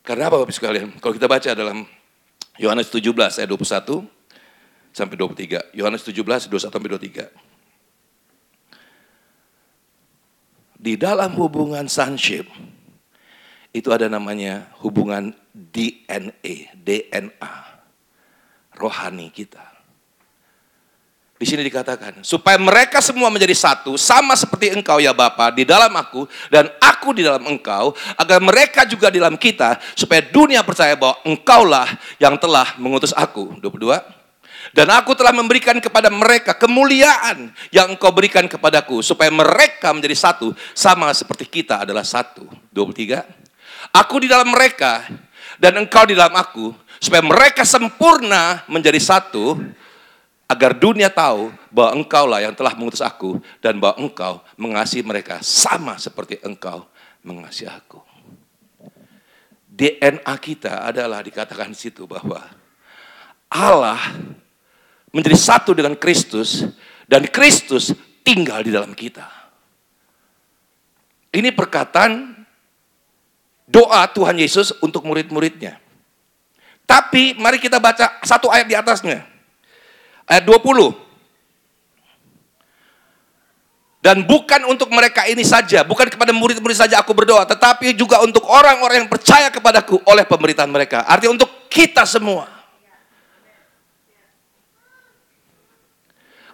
Karena 0.00 0.32
apa 0.32 0.40
Bapak 0.40 0.56
sekalian? 0.56 0.96
Kalau 0.96 1.12
kita 1.12 1.28
baca 1.28 1.50
dalam 1.52 1.84
Yohanes 2.56 2.88
17 2.88 3.12
ayat 3.12 3.48
21, 3.52 4.08
sampai 4.92 5.16
23. 5.16 5.72
Yohanes 5.76 6.04
17, 6.04 6.48
21 6.48 6.72
sampai 6.72 6.88
23. 6.88 7.28
Di 10.82 10.96
dalam 11.00 11.32
hubungan 11.38 11.88
sonship, 11.88 12.48
itu 13.72 13.88
ada 13.88 14.06
namanya 14.06 14.68
hubungan 14.84 15.32
DNA, 15.52 16.76
DNA, 16.76 17.56
rohani 18.76 19.32
kita. 19.32 19.72
Di 21.42 21.50
sini 21.50 21.66
dikatakan, 21.66 22.22
supaya 22.22 22.54
mereka 22.54 23.02
semua 23.02 23.26
menjadi 23.26 23.50
satu, 23.58 23.98
sama 23.98 24.38
seperti 24.38 24.78
engkau 24.78 25.02
ya 25.02 25.10
Bapa 25.10 25.50
di 25.50 25.66
dalam 25.66 25.90
aku, 25.90 26.30
dan 26.46 26.70
aku 26.78 27.10
di 27.10 27.26
dalam 27.26 27.42
engkau, 27.50 27.98
agar 28.14 28.38
mereka 28.38 28.86
juga 28.86 29.10
di 29.10 29.18
dalam 29.18 29.34
kita, 29.34 29.74
supaya 29.98 30.22
dunia 30.22 30.62
percaya 30.62 30.94
bahwa 30.94 31.18
engkaulah 31.26 31.90
yang 32.22 32.38
telah 32.38 32.78
mengutus 32.78 33.10
aku. 33.10 33.58
22. 33.58 34.22
Dan 34.70 34.86
aku 34.94 35.18
telah 35.18 35.34
memberikan 35.34 35.74
kepada 35.82 36.06
mereka 36.14 36.54
kemuliaan 36.54 37.50
yang 37.74 37.90
engkau 37.90 38.14
berikan 38.14 38.46
kepadaku. 38.46 39.02
Supaya 39.02 39.28
mereka 39.28 39.90
menjadi 39.90 40.14
satu. 40.14 40.54
Sama 40.72 41.10
seperti 41.10 41.44
kita 41.50 41.82
adalah 41.82 42.06
satu. 42.06 42.46
23. 42.70 43.41
Aku 43.92 44.24
di 44.24 44.28
dalam 44.28 44.48
mereka 44.48 45.04
dan 45.60 45.76
engkau 45.76 46.08
di 46.08 46.16
dalam 46.16 46.32
aku. 46.32 46.72
Supaya 47.02 47.20
mereka 47.20 47.62
sempurna 47.68 48.64
menjadi 48.66 48.98
satu. 48.98 49.60
Agar 50.48 50.76
dunia 50.76 51.08
tahu 51.08 51.48
bahwa 51.72 51.96
engkau 51.96 52.24
lah 52.28 52.44
yang 52.44 52.52
telah 52.56 52.72
mengutus 52.76 53.04
aku. 53.04 53.36
Dan 53.60 53.76
bahwa 53.76 54.00
engkau 54.00 54.40
mengasihi 54.56 55.04
mereka 55.04 55.44
sama 55.44 56.00
seperti 56.00 56.40
engkau 56.40 56.88
mengasihi 57.20 57.68
aku. 57.68 58.00
DNA 59.72 60.32
kita 60.36 60.84
adalah 60.84 61.24
dikatakan 61.24 61.72
di 61.72 61.78
situ 61.80 62.04
bahwa 62.04 62.44
Allah 63.48 64.00
menjadi 65.12 65.36
satu 65.36 65.72
dengan 65.76 65.96
Kristus 65.96 66.64
dan 67.08 67.24
Kristus 67.28 67.92
tinggal 68.24 68.64
di 68.64 68.72
dalam 68.72 68.92
kita. 68.92 69.28
Ini 71.32 71.52
perkataan 71.56 72.31
doa 73.66 74.06
Tuhan 74.10 74.36
Yesus 74.38 74.74
untuk 74.82 75.06
murid-muridnya. 75.06 75.78
Tapi 76.86 77.38
mari 77.38 77.62
kita 77.62 77.78
baca 77.78 78.20
satu 78.26 78.50
ayat 78.52 78.66
di 78.68 78.76
atasnya. 78.76 79.24
Ayat 80.26 80.44
20. 80.44 80.92
Dan 84.02 84.26
bukan 84.26 84.66
untuk 84.66 84.90
mereka 84.90 85.30
ini 85.30 85.46
saja, 85.46 85.86
bukan 85.86 86.10
kepada 86.10 86.34
murid-murid 86.34 86.74
saja 86.74 86.98
aku 86.98 87.14
berdoa, 87.14 87.46
tetapi 87.46 87.94
juga 87.94 88.18
untuk 88.18 88.42
orang-orang 88.50 89.06
yang 89.06 89.10
percaya 89.10 89.46
kepadaku 89.46 90.02
oleh 90.10 90.26
pemberitaan 90.26 90.66
mereka. 90.66 91.06
Artinya 91.06 91.38
untuk 91.38 91.70
kita 91.70 92.02
semua. 92.02 92.50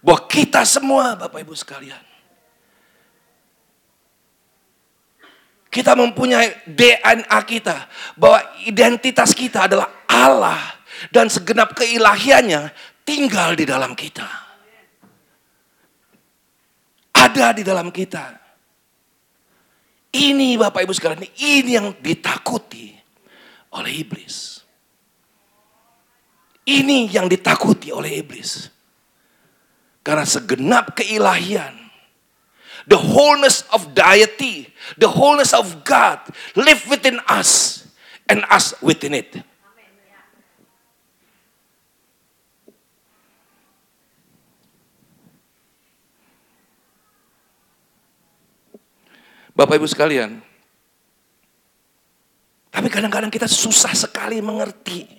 Bahwa 0.05 0.21
kita 0.29 0.61
semua, 0.69 1.17
Bapak 1.17 1.41
Ibu 1.41 1.57
sekalian, 1.57 1.99
kita 5.79 5.95
mempunyai 5.95 6.67
DNA 6.67 7.39
kita, 7.47 7.87
bahwa 8.19 8.43
identitas 8.67 9.31
kita 9.31 9.71
adalah 9.71 10.03
Allah 10.11 10.59
dan 11.15 11.31
segenap 11.31 11.79
keilahiannya 11.79 12.75
tinggal 13.07 13.55
di 13.55 13.63
dalam 13.63 13.95
kita 13.95 14.49
ada 17.19 17.51
di 17.51 17.63
dalam 17.67 17.91
kita. 17.91 18.39
Ini 20.15 20.57
Bapak 20.57 20.87
Ibu 20.87 20.95
sekalian, 20.95 21.27
ini 21.37 21.77
yang 21.77 21.93
ditakuti 21.99 22.95
oleh 23.77 23.93
iblis. 23.93 24.65
Ini 26.69 27.09
yang 27.13 27.29
ditakuti 27.29 27.93
oleh 27.93 28.25
iblis. 28.25 28.73
Karena 30.01 30.25
segenap 30.25 30.97
keilahian, 30.97 31.77
the 32.89 32.97
wholeness 32.97 33.69
of 33.69 33.93
deity, 33.93 34.73
the 34.97 35.09
wholeness 35.09 35.53
of 35.53 35.85
God 35.85 36.19
live 36.57 36.81
within 36.89 37.21
us 37.29 37.85
and 38.25 38.43
us 38.49 38.73
within 38.81 39.13
it. 39.13 39.37
Bapak 49.53 49.75
Ibu 49.75 49.91
sekalian. 49.91 50.39
Tapi 52.71 52.87
kadang-kadang 52.87 53.27
kita 53.27 53.51
susah 53.51 53.91
sekali 53.91 54.39
mengerti. 54.39 55.19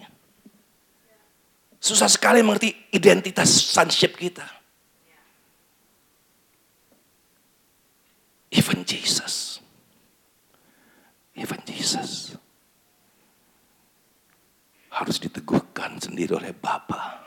Susah 1.75 2.07
sekali 2.07 2.39
mengerti 2.39 2.71
identitas 2.95 3.51
sonship 3.51 4.15
kita. 4.15 4.58
Even 8.49 8.81
Jesus. 8.85 9.61
Even 11.37 11.61
Jesus. 11.65 12.33
Harus 14.89 15.21
diteguhkan 15.21 16.01
sendiri 16.01 16.35
oleh 16.35 16.51
Bapa. 16.51 17.21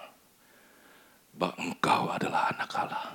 Bahwa 1.32 1.54
engkau 1.62 2.10
adalah 2.10 2.50
anak 2.52 2.70
Allah. 2.74 3.06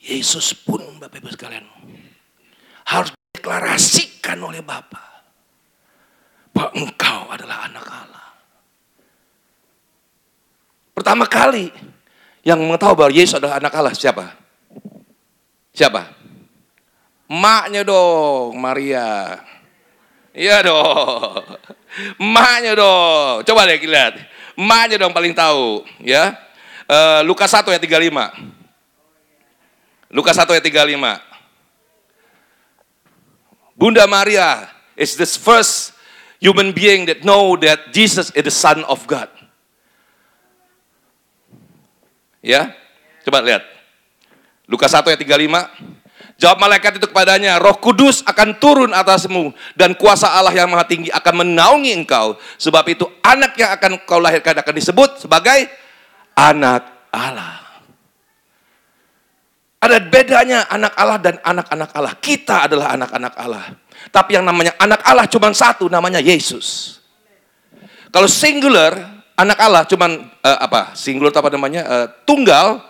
Yesus 0.00 0.56
pun 0.56 0.80
Bapak 0.96 1.20
Ibu 1.20 1.28
sekalian 1.28 1.68
harus 2.88 3.12
deklarasikan 3.36 4.40
oleh 4.40 4.64
Bapa 4.64 5.28
bahwa 6.50 6.72
engkau 6.72 7.28
adalah 7.28 7.68
anak 7.68 7.86
Allah. 7.86 8.28
Pertama 10.96 11.28
kali 11.28 11.68
yang 12.42 12.58
mengetahui 12.58 12.96
bahwa 12.96 13.12
Yesus 13.12 13.36
adalah 13.36 13.60
anak 13.60 13.72
Allah 13.76 13.94
siapa? 13.94 14.39
Siapa? 15.80 16.12
Maknya 17.24 17.88
dong, 17.88 18.52
Maria. 18.60 19.40
Iya 20.36 20.60
dong. 20.68 21.40
Maknya 22.36 22.76
dong. 22.76 23.40
Coba 23.48 23.64
deh 23.64 23.80
lihat. 23.80 24.20
Maknya 24.60 25.00
dong 25.00 25.16
paling 25.16 25.32
tahu, 25.32 25.88
ya. 26.04 26.36
Uh, 26.84 27.24
Lukas 27.24 27.48
1 27.48 27.64
ayat 27.64 27.80
35. 27.80 28.12
Lukas 30.12 30.36
1 30.36 30.52
ayat 30.52 30.68
35. 30.68 31.00
Bunda 33.72 34.04
Maria 34.04 34.68
is 34.92 35.16
the 35.16 35.24
first 35.24 35.96
human 36.44 36.76
being 36.76 37.08
that 37.08 37.24
know 37.24 37.56
that 37.56 37.88
Jesus 37.88 38.28
is 38.36 38.44
the 38.44 38.52
son 38.52 38.84
of 38.84 39.00
God. 39.08 39.32
Ya, 42.44 42.76
coba 43.24 43.40
lihat. 43.40 43.79
Lukas 44.70 44.94
1 44.94 45.02
ayat 45.10 45.20
35. 45.20 46.00
Jawab 46.40 46.56
malaikat 46.56 46.96
itu 46.96 47.04
kepadanya, 47.04 47.60
Roh 47.60 47.76
Kudus 47.76 48.24
akan 48.24 48.56
turun 48.56 48.96
atasmu 48.96 49.52
dan 49.76 49.92
kuasa 49.92 50.32
Allah 50.32 50.56
yang 50.56 50.72
Maha 50.72 50.88
Tinggi 50.88 51.12
akan 51.12 51.44
menaungi 51.44 51.92
engkau. 51.92 52.40
Sebab 52.56 52.88
itu 52.88 53.04
anak 53.20 53.58
yang 53.60 53.76
akan 53.76 54.00
kau 54.08 54.16
lahirkan 54.16 54.56
akan 54.56 54.72
disebut 54.72 55.20
sebagai 55.20 55.68
anak 56.32 56.88
Allah. 57.12 57.60
Ada 59.80 60.00
bedanya 60.00 60.64
anak 60.68 60.92
Allah 60.96 61.18
dan 61.20 61.36
anak-anak 61.44 61.90
Allah. 61.92 62.12
Kita 62.16 62.68
adalah 62.68 62.96
anak-anak 62.96 63.34
Allah. 63.36 63.64
Tapi 64.08 64.36
yang 64.36 64.44
namanya 64.48 64.76
anak 64.80 65.04
Allah 65.04 65.28
cuma 65.28 65.52
satu, 65.52 65.92
namanya 65.92 66.24
Yesus. 66.24 67.00
Kalau 68.08 68.28
singular, 68.28 68.96
anak 69.36 69.58
Allah 69.60 69.84
cuma 69.84 70.08
uh, 70.08 70.16
eh, 70.44 70.58
apa? 70.60 70.96
Singular 70.96 71.32
apa 71.32 71.48
namanya? 71.52 71.82
Uh, 71.84 72.06
tunggal, 72.24 72.80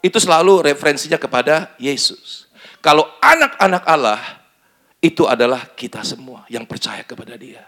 itu 0.00 0.16
selalu 0.16 0.72
referensinya 0.72 1.20
kepada 1.20 1.72
Yesus. 1.76 2.48
Kalau 2.80 3.04
anak-anak 3.20 3.84
Allah, 3.84 4.20
itu 5.00 5.28
adalah 5.28 5.68
kita 5.76 6.00
semua 6.04 6.44
yang 6.48 6.64
percaya 6.64 7.04
kepada 7.04 7.36
dia. 7.36 7.64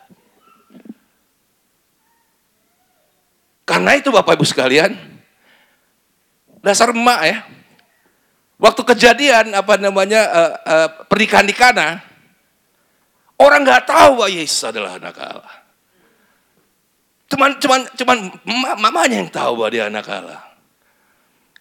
Karena 3.69 3.97
itu 3.97 4.13
Bapak 4.13 4.37
Ibu 4.37 4.45
sekalian, 4.45 4.97
dasar 6.61 6.93
emak 6.93 7.21
ya, 7.25 7.39
Waktu 8.63 8.83
kejadian 8.95 9.59
apa 9.59 9.75
namanya 9.75 10.23
uh, 10.31 10.53
uh, 10.63 10.89
pernikahan 11.11 11.43
di 11.43 11.51
Kana, 11.51 11.99
orang 13.35 13.67
nggak 13.67 13.91
tahu 13.91 14.23
bahwa 14.23 14.31
Yesus 14.31 14.71
adalah 14.71 15.03
anak 15.03 15.19
Allah. 15.19 15.55
Cuman 17.27 17.59
cuman 17.59 17.81
cuman 17.99 18.19
mamanya 18.79 19.19
yang 19.19 19.35
tahu 19.35 19.59
bahwa 19.59 19.71
dia 19.75 19.91
anak 19.91 20.07
Allah. 20.07 20.52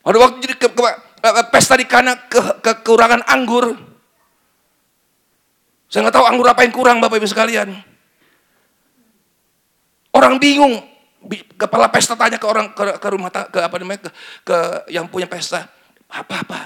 Pada 0.02 0.18
waktu 0.18 0.38
jadi 0.42 0.56
ke, 0.58 0.68
ke, 0.74 0.82
ke, 1.22 1.42
pesta 1.54 1.78
di 1.78 1.86
Kana 1.86 2.18
ke, 2.26 2.62
kekurangan 2.62 3.22
anggur. 3.30 3.78
Saya 5.92 6.08
nggak 6.08 6.16
tahu 6.16 6.26
anggur 6.26 6.48
apa 6.50 6.66
yang 6.66 6.74
kurang 6.74 6.98
Bapak 6.98 7.22
Ibu 7.22 7.28
sekalian. 7.30 7.70
Orang 10.12 10.42
bingung, 10.42 10.82
kepala 11.56 11.88
pesta 11.94 12.18
tanya 12.18 12.42
ke 12.42 12.48
orang 12.50 12.74
ke, 12.74 12.98
ke 12.98 13.08
rumah 13.14 13.30
ke 13.30 13.60
apa 13.62 13.76
namanya 13.78 14.10
ke, 14.10 14.12
ke 14.44 14.58
yang 14.92 15.06
punya 15.08 15.30
pesta 15.30 15.70
apa 16.10 16.44
apa 16.44 16.60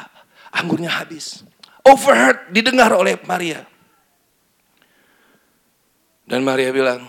anggurnya 0.56 0.90
habis. 0.90 1.44
Overheard, 1.86 2.50
didengar 2.50 2.90
oleh 2.96 3.20
Maria. 3.30 3.62
Dan 6.26 6.42
Maria 6.42 6.74
bilang, 6.74 7.06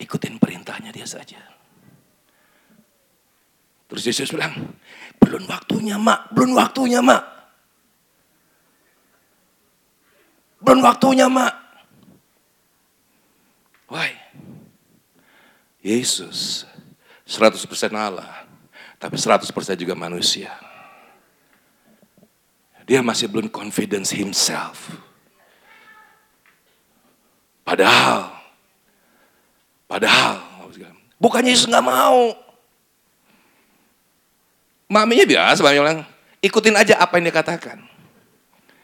ikutin 0.00 0.40
perintahnya 0.70 0.94
dia 0.94 1.02
saja. 1.02 1.42
Terus 3.90 4.06
Yesus 4.06 4.30
bilang, 4.30 4.54
belum 5.18 5.50
waktunya 5.50 5.98
mak, 5.98 6.30
belum 6.30 6.54
waktunya 6.54 7.02
mak. 7.02 7.26
Belum 10.62 10.78
waktunya 10.86 11.26
mak. 11.26 11.50
Why? 13.90 14.14
Yesus 15.82 16.62
100% 17.26 17.66
Allah, 17.98 18.46
tapi 19.02 19.18
100% 19.18 19.50
juga 19.74 19.98
manusia. 19.98 20.54
Dia 22.86 23.02
masih 23.02 23.26
belum 23.26 23.50
confidence 23.50 24.14
himself. 24.14 24.86
Padahal, 27.66 28.38
padahal, 29.90 30.49
bukannya 31.20 31.52
Yesus 31.52 31.68
nggak 31.68 31.84
mau. 31.84 32.34
Maminya 34.90 35.22
biasa, 35.22 35.62
mami 35.62 35.78
bilang, 35.78 36.02
ikutin 36.42 36.74
aja 36.74 36.98
apa 36.98 37.20
yang 37.20 37.30
dia 37.30 37.36
katakan. 37.36 37.78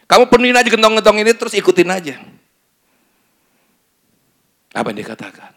Kamu 0.07 0.31
penuhin 0.31 0.55
aja 0.55 0.71
gentong-gentong 0.71 1.19
ini 1.19 1.35
terus 1.35 1.57
ikutin 1.59 1.91
aja. 1.91 2.15
Apa 4.71 4.95
yang 4.95 5.03
dia 5.03 5.09
katakan? 5.11 5.51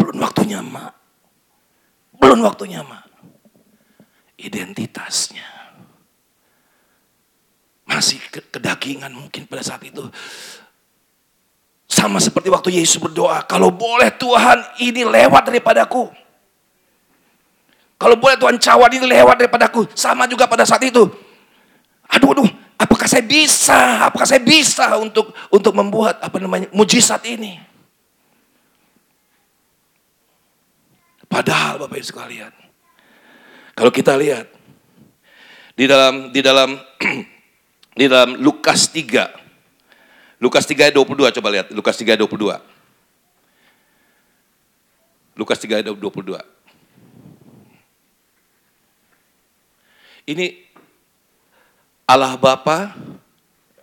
Belum 0.00 0.24
waktunya, 0.24 0.64
mak. 0.64 1.00
Belum 2.20 2.44
waktunya, 2.44 2.84
Mak. 2.84 3.08
Identitasnya. 4.36 5.48
Masih 7.88 8.20
kedagingan 8.30 9.10
mungkin 9.10 9.48
pada 9.48 9.64
saat 9.64 9.82
itu. 9.82 10.04
Sama 11.90 12.22
seperti 12.22 12.46
waktu 12.54 12.70
Yesus 12.78 13.02
berdoa, 13.02 13.42
kalau 13.50 13.74
boleh 13.74 14.14
Tuhan 14.14 14.62
ini 14.78 15.02
lewat 15.02 15.50
daripadaku. 15.50 16.06
Kalau 17.98 18.14
boleh 18.14 18.38
Tuhan 18.38 18.62
cawan 18.62 18.94
ini 18.94 19.10
lewat 19.10 19.42
daripadaku. 19.42 19.90
Sama 19.98 20.30
juga 20.30 20.46
pada 20.46 20.62
saat 20.62 20.86
itu. 20.86 21.10
Aduh, 22.06 22.30
aduh, 22.30 22.48
apakah 22.78 23.10
saya 23.10 23.26
bisa? 23.26 24.06
Apakah 24.06 24.22
saya 24.22 24.38
bisa 24.38 24.86
untuk 25.02 25.34
untuk 25.50 25.74
membuat 25.74 26.22
apa 26.22 26.38
namanya 26.38 26.70
mujizat 26.70 27.26
ini? 27.26 27.58
Padahal 31.26 31.82
Bapak 31.82 31.98
Ibu 31.98 32.06
sekalian, 32.06 32.54
kalau 33.74 33.90
kita 33.90 34.14
lihat 34.14 34.46
di 35.74 35.90
dalam 35.90 36.30
di 36.30 36.38
dalam 36.38 36.78
di 37.98 38.06
dalam 38.06 38.38
Lukas 38.38 38.94
3 38.94 39.39
Lukas 40.40 40.64
3 40.64 40.88
ayat 40.88 40.96
22 40.96 41.36
coba 41.36 41.48
lihat 41.52 41.68
Lukas 41.70 41.94
3 42.00 42.16
ayat 42.16 42.20
22 42.24 42.56
Lukas 45.36 45.58
3 45.60 45.84
ayat 45.84 45.86
22 45.92 46.40
Ini 50.30 50.46
Allah 52.06 52.38
Bapa 52.38 52.94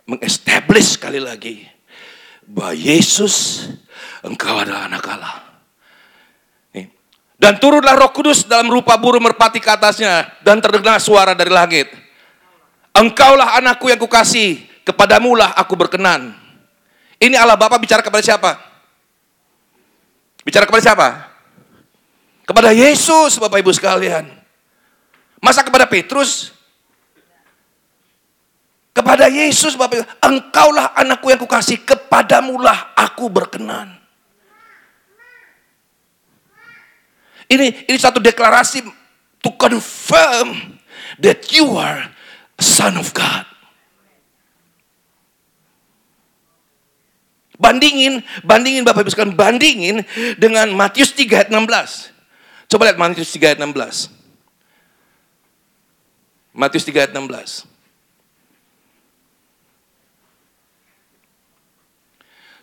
mengestablish 0.08 0.96
sekali 0.96 1.20
lagi 1.20 1.68
bahwa 2.48 2.72
Yesus 2.72 3.68
engkau 4.24 4.56
adalah 4.56 4.88
anak 4.88 5.04
Allah. 5.04 5.48
Dan 7.38 7.54
turunlah 7.62 7.94
roh 7.94 8.10
kudus 8.10 8.50
dalam 8.50 8.66
rupa 8.66 8.98
burung 8.98 9.22
merpati 9.22 9.62
ke 9.62 9.70
atasnya. 9.70 10.26
Dan 10.42 10.58
terdengar 10.58 10.98
suara 10.98 11.38
dari 11.38 11.54
langit. 11.54 11.86
Engkaulah 12.90 13.62
anakku 13.62 13.86
yang 13.86 14.02
kukasih. 14.02 14.58
Kepadamulah 14.82 15.54
aku 15.54 15.78
berkenan. 15.78 16.34
Ini 17.18 17.34
Allah 17.34 17.58
Bapa 17.58 17.78
bicara 17.82 17.98
kepada 17.98 18.22
siapa? 18.22 18.54
Bicara 20.46 20.64
kepada 20.64 20.82
siapa? 20.82 21.08
Kepada 22.46 22.70
Yesus 22.70 23.36
Bapak 23.42 23.58
Ibu 23.58 23.74
sekalian. 23.74 24.30
Masa 25.42 25.66
kepada 25.66 25.84
Petrus? 25.84 26.54
Kepada 28.94 29.26
Yesus 29.26 29.74
Bapak 29.74 29.98
Ibu. 29.98 30.06
Engkaulah 30.22 30.94
anakku 30.94 31.26
yang 31.28 31.42
kukasih. 31.42 31.82
Kepadamulah 31.82 32.94
aku 32.94 33.26
berkenan. 33.26 33.98
Ini 37.48 37.88
ini 37.88 37.98
satu 37.98 38.20
deklarasi 38.20 38.84
to 39.40 39.50
confirm 39.56 40.76
that 41.16 41.48
you 41.48 41.74
are 41.80 42.12
son 42.60 43.00
of 43.00 43.10
God. 43.16 43.57
Bandingin, 47.58 48.22
bandingin 48.46 48.86
Bapak 48.86 49.02
Ibu 49.02 49.10
sekalian, 49.10 49.34
bandingin 49.34 49.96
dengan 50.38 50.70
Matius 50.70 51.10
3 51.10 51.26
ayat 51.42 51.50
16. 51.50 52.14
Coba 52.70 52.86
lihat 52.86 52.98
Matius 53.02 53.34
3 53.34 53.50
ayat 53.50 53.58
16. 53.58 54.14
Matius 56.54 56.86
3 56.86 57.02
ayat 57.02 57.12
16. 57.12 57.66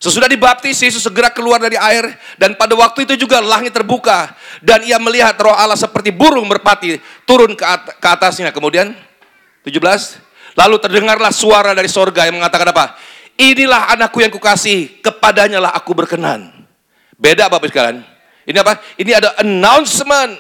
Sesudah 0.06 0.30
dibaptis, 0.30 0.78
Yesus 0.78 1.02
segera 1.02 1.34
keluar 1.34 1.58
dari 1.58 1.82
air 1.82 2.14
dan 2.38 2.54
pada 2.54 2.78
waktu 2.78 3.10
itu 3.10 3.26
juga 3.26 3.42
langit 3.42 3.74
terbuka 3.74 4.38
dan 4.62 4.86
ia 4.86 5.02
melihat 5.02 5.34
roh 5.42 5.56
Allah 5.56 5.80
seperti 5.80 6.14
burung 6.14 6.46
merpati 6.46 7.02
turun 7.26 7.58
ke, 7.58 7.66
at 7.66 7.98
ke 7.98 8.08
atasnya. 8.08 8.54
Kemudian 8.54 8.94
17, 9.66 9.74
lalu 10.54 10.76
terdengarlah 10.78 11.34
suara 11.34 11.74
dari 11.74 11.90
sorga 11.90 12.30
yang 12.30 12.38
mengatakan 12.38 12.70
apa? 12.70 12.94
Inilah 13.36 13.92
anakku 13.92 14.24
yang 14.24 14.32
kukasih, 14.32 15.04
kepadanya 15.04 15.60
lah 15.60 15.72
aku 15.76 15.92
berkenan. 15.92 16.52
Beda 17.20 17.52
Bapak 17.52 17.68
sekalian. 17.68 18.04
Ini 18.48 18.58
apa? 18.64 18.80
Ini 18.96 19.12
ada 19.12 19.30
announcement. 19.44 20.40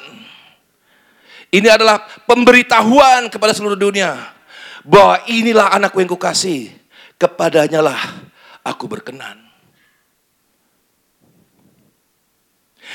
Ini 1.51 1.67
adalah 1.71 2.03
pemberitahuan 2.27 3.27
kepada 3.31 3.51
seluruh 3.55 3.79
dunia 3.79 4.15
bahwa 4.83 5.23
inilah 5.27 5.71
anakku 5.71 6.03
yang 6.03 6.11
kukasih, 6.11 6.71
kepadanya 7.15 7.79
lah 7.79 7.99
aku 8.61 8.85
berkenan. 8.91 9.45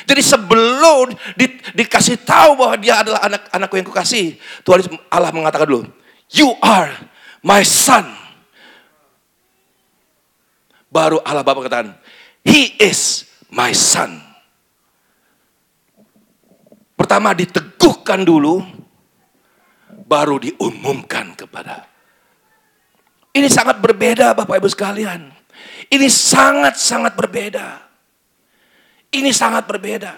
Jadi 0.07 0.23
sebelum 0.23 1.13
di, 1.35 1.61
dikasih 1.75 2.23
tahu 2.23 2.57
bahwa 2.57 2.75
dia 2.79 3.03
adalah 3.03 3.21
anak 3.27 3.43
anakku 3.53 3.75
yang 3.77 3.89
kukasih, 3.89 4.39
Tuhan 4.63 4.87
Allah 5.11 5.35
mengatakan 5.35 5.67
dulu, 5.67 5.83
you 6.31 6.55
are 6.63 6.95
my 7.43 7.61
son. 7.67 8.20
Baru 10.91 11.23
Allah 11.23 11.47
Bapa 11.47 11.63
katakan, 11.63 11.95
he 12.43 12.75
is 12.83 13.31
my 13.47 13.71
son. 13.71 14.19
Pertama 16.99 17.31
diteguhkan 17.33 18.27
dulu, 18.27 18.61
baru 20.05 20.43
diumumkan 20.43 21.39
kepada. 21.39 21.87
Ini 23.31 23.47
sangat 23.47 23.79
berbeda 23.79 24.35
Bapak 24.35 24.59
Ibu 24.59 24.67
sekalian. 24.67 25.31
Ini 25.87 26.07
sangat-sangat 26.11 27.15
berbeda. 27.15 27.67
Ini 29.15 29.31
sangat 29.31 29.67
berbeda. 29.71 30.13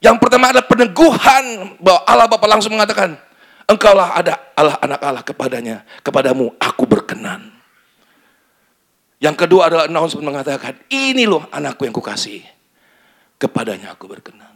Yang 0.00 0.16
pertama 0.20 0.52
adalah 0.52 0.68
peneguhan 0.68 1.76
bahwa 1.80 2.00
Allah 2.04 2.28
Bapa 2.28 2.46
langsung 2.48 2.76
mengatakan, 2.76 3.16
engkaulah 3.64 4.16
ada 4.16 4.36
Allah 4.52 4.76
anak 4.84 5.00
Allah 5.00 5.24
kepadanya, 5.24 5.76
kepadamu 6.04 6.52
aku 6.60 6.84
berkenan. 6.84 7.55
Yang 9.16 9.36
kedua 9.48 9.72
adalah 9.72 9.84
announcement 9.88 10.28
mengatakan, 10.28 10.76
ini 10.92 11.24
loh 11.24 11.48
anakku 11.48 11.88
yang 11.88 11.96
kukasih, 11.96 12.44
kepadanya 13.40 13.96
aku 13.96 14.04
berkenan. 14.04 14.52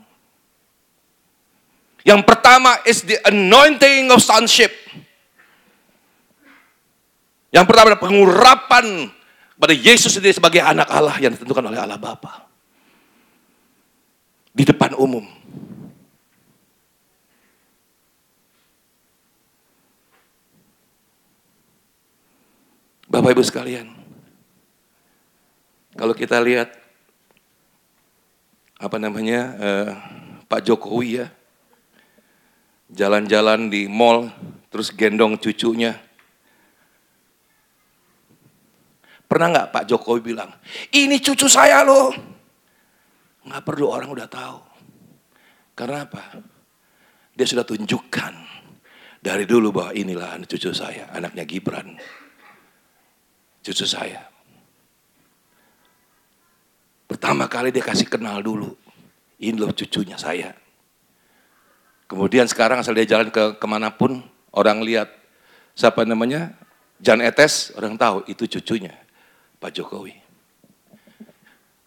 Yang 2.05 2.25
pertama 2.25 2.81
is 2.85 3.05
the 3.05 3.17
anointing 3.29 4.09
of 4.13 4.21
sonship. 4.21 4.73
Yang 7.53 7.65
pertama 7.67 7.93
adalah 7.93 8.05
pengurapan 8.05 8.87
pada 9.61 9.75
Yesus 9.77 10.17
sendiri 10.17 10.33
sebagai 10.33 10.65
anak 10.65 10.89
Allah 10.89 11.17
yang 11.21 11.37
ditentukan 11.37 11.65
oleh 11.65 11.81
Allah 11.81 12.01
Bapa. 12.01 12.49
Di 14.53 14.65
depan 14.65 14.97
umum. 14.97 15.25
Bapak 23.11 23.35
Ibu 23.35 23.43
sekalian, 23.43 24.00
kalau 26.01 26.17
kita 26.17 26.41
lihat 26.41 26.73
apa 28.81 28.97
namanya 28.97 29.41
eh, 29.61 29.91
Pak 30.49 30.65
Jokowi 30.65 31.21
ya, 31.21 31.29
jalan-jalan 32.89 33.69
di 33.69 33.85
mall, 33.85 34.33
terus 34.73 34.89
gendong 34.97 35.37
cucunya, 35.37 36.01
Pernah 39.31 39.47
nggak 39.47 39.71
Pak 39.71 39.85
Jokowi 39.87 40.35
bilang, 40.35 40.51
ini 40.91 41.23
cucu 41.23 41.47
saya 41.47 41.87
loh. 41.87 42.11
Nggak 43.47 43.63
perlu 43.63 43.87
orang 43.87 44.11
udah 44.11 44.27
tahu. 44.27 44.59
Karena 45.79 46.03
apa? 46.03 46.35
Dia 47.31 47.47
sudah 47.47 47.63
tunjukkan 47.63 48.35
dari 49.23 49.47
dulu 49.47 49.71
bahwa 49.71 49.95
inilah 49.95 50.35
cucu 50.51 50.75
saya, 50.75 51.15
anaknya 51.15 51.47
Gibran. 51.47 51.95
Cucu 53.63 53.87
saya. 53.87 54.30
Pertama 57.11 57.51
kali 57.51 57.75
dia 57.75 57.83
kasih 57.83 58.07
kenal 58.07 58.39
dulu. 58.39 58.79
Ini 59.43 59.59
loh 59.59 59.75
cucunya 59.75 60.15
saya. 60.15 60.55
Kemudian 62.07 62.47
sekarang 62.47 62.87
asal 62.87 62.95
dia 62.95 63.03
jalan 63.03 63.35
ke 63.35 63.59
ke 63.59 63.67
mana 63.67 63.91
pun, 63.91 64.23
orang 64.55 64.79
lihat 64.87 65.11
siapa 65.75 66.07
namanya, 66.07 66.55
Jan 67.03 67.19
Etes, 67.19 67.75
orang 67.75 67.99
tahu 67.99 68.23
itu 68.31 68.47
cucunya. 68.47 68.95
Pak 69.59 69.75
Jokowi. 69.75 70.15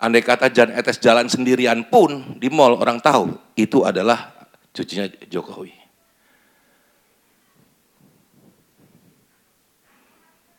Andai 0.03 0.19
kata 0.19 0.51
Jan 0.51 0.75
Etes 0.75 0.99
jalan 0.99 1.31
sendirian 1.31 1.87
pun 1.87 2.35
di 2.35 2.51
mall 2.51 2.75
orang 2.75 2.99
tahu 2.99 3.31
itu 3.55 3.87
adalah 3.87 4.27
cucunya 4.75 5.07
Jokowi. 5.31 5.71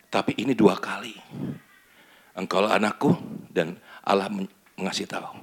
Tapi 0.08 0.32
ini 0.40 0.56
dua 0.56 0.80
kali. 0.80 1.12
Engkau 2.34 2.66
anakku 2.66 3.14
dan 3.52 3.78
Allah 4.04 4.28
mengasih 4.76 5.08
tahu. 5.08 5.40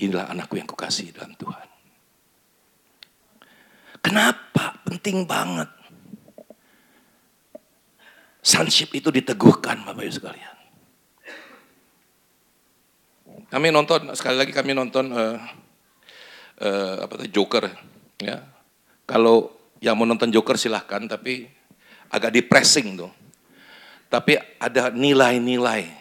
Inilah 0.00 0.32
anakku 0.32 0.56
yang 0.56 0.68
kukasih 0.68 1.12
dalam 1.12 1.32
Tuhan. 1.36 1.68
Kenapa 4.00 4.80
penting 4.88 5.28
banget 5.28 5.68
sonship 8.40 8.96
itu 8.96 9.12
diteguhkan 9.12 9.84
Bapak 9.84 10.00
Ibu 10.08 10.14
sekalian. 10.16 10.56
Kami 13.52 13.68
nonton 13.68 14.14
sekali 14.16 14.36
lagi 14.40 14.52
kami 14.56 14.72
nonton 14.72 15.12
uh, 15.12 15.36
uh, 16.64 16.96
apa 17.04 17.12
tuh 17.20 17.28
Joker 17.28 17.68
ya. 18.24 18.40
Kalau 19.04 19.52
yang 19.84 20.00
mau 20.00 20.08
nonton 20.08 20.32
Joker 20.32 20.56
silahkan 20.56 21.04
tapi 21.04 21.44
agak 22.08 22.40
depressing 22.40 22.96
tuh. 22.96 23.12
Tapi 24.08 24.38
ada 24.58 24.90
nilai-nilai 24.90 25.99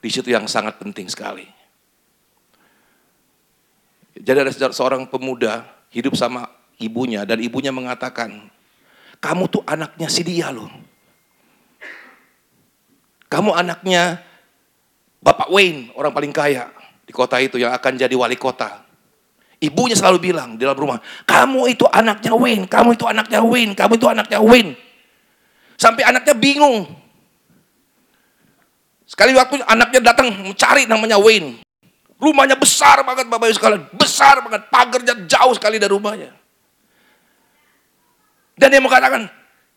di 0.00 0.08
situ 0.08 0.32
yang 0.32 0.48
sangat 0.48 0.80
penting 0.80 1.06
sekali. 1.06 1.44
Jadi 4.20 4.38
ada 4.40 4.52
seorang 4.72 5.08
pemuda 5.08 5.64
hidup 5.92 6.16
sama 6.16 6.48
ibunya 6.80 7.24
dan 7.24 7.40
ibunya 7.40 7.72
mengatakan, 7.72 8.48
kamu 9.20 9.44
tuh 9.48 9.62
anaknya 9.68 10.08
si 10.08 10.24
dia 10.24 10.48
loh. 10.52 10.68
Kamu 13.30 13.54
anaknya 13.54 14.18
Bapak 15.20 15.52
Wayne, 15.52 15.92
orang 15.94 16.12
paling 16.12 16.32
kaya. 16.32 16.72
di 17.10 17.12
kota 17.12 17.42
itu 17.42 17.58
yang 17.58 17.74
akan 17.74 17.98
jadi 17.98 18.14
wali 18.14 18.38
kota. 18.38 18.86
Ibunya 19.58 19.98
selalu 19.98 20.30
bilang 20.30 20.54
di 20.54 20.62
dalam 20.62 20.78
rumah, 20.78 21.02
kamu 21.26 21.74
itu 21.74 21.82
anaknya 21.90 22.38
Win, 22.38 22.70
kamu 22.70 22.94
itu 22.94 23.04
anaknya 23.10 23.42
Win, 23.42 23.74
kamu 23.74 23.98
itu 23.98 24.06
anaknya 24.06 24.38
Win. 24.38 24.78
Sampai 25.74 26.06
anaknya 26.06 26.38
bingung. 26.38 26.86
Sekali 29.10 29.34
waktu 29.34 29.58
anaknya 29.66 30.14
datang 30.14 30.30
mencari 30.30 30.86
namanya 30.86 31.18
Win. 31.18 31.58
Rumahnya 32.20 32.54
besar 32.54 33.02
banget 33.02 33.26
Bapak 33.26 33.50
Ibu 33.50 33.56
sekalian, 33.58 33.82
besar 33.96 34.38
banget, 34.44 34.70
pagarnya 34.70 35.14
jauh 35.26 35.56
sekali 35.56 35.82
dari 35.82 35.90
rumahnya. 35.90 36.30
Dan 38.54 38.70
dia 38.70 38.78
mengatakan, 38.78 39.24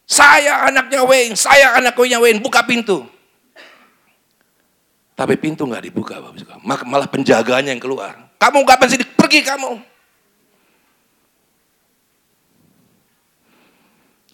saya 0.04 0.68
anaknya 0.68 1.08
Wayne, 1.08 1.40
saya 1.40 1.72
anaknya 1.80 2.20
Wayne, 2.20 2.44
buka 2.44 2.68
pintu. 2.68 3.08
Tapi 5.16 5.40
pintu 5.40 5.64
nggak 5.64 5.88
dibuka, 5.88 6.20
Bapak 6.20 6.84
malah 6.86 7.08
penjaganya 7.08 7.72
yang 7.72 7.80
keluar. 7.82 8.36
Kamu 8.38 8.60
nggak 8.68 8.86
sini, 8.92 9.08
pergi 9.08 9.40
kamu. 9.40 9.72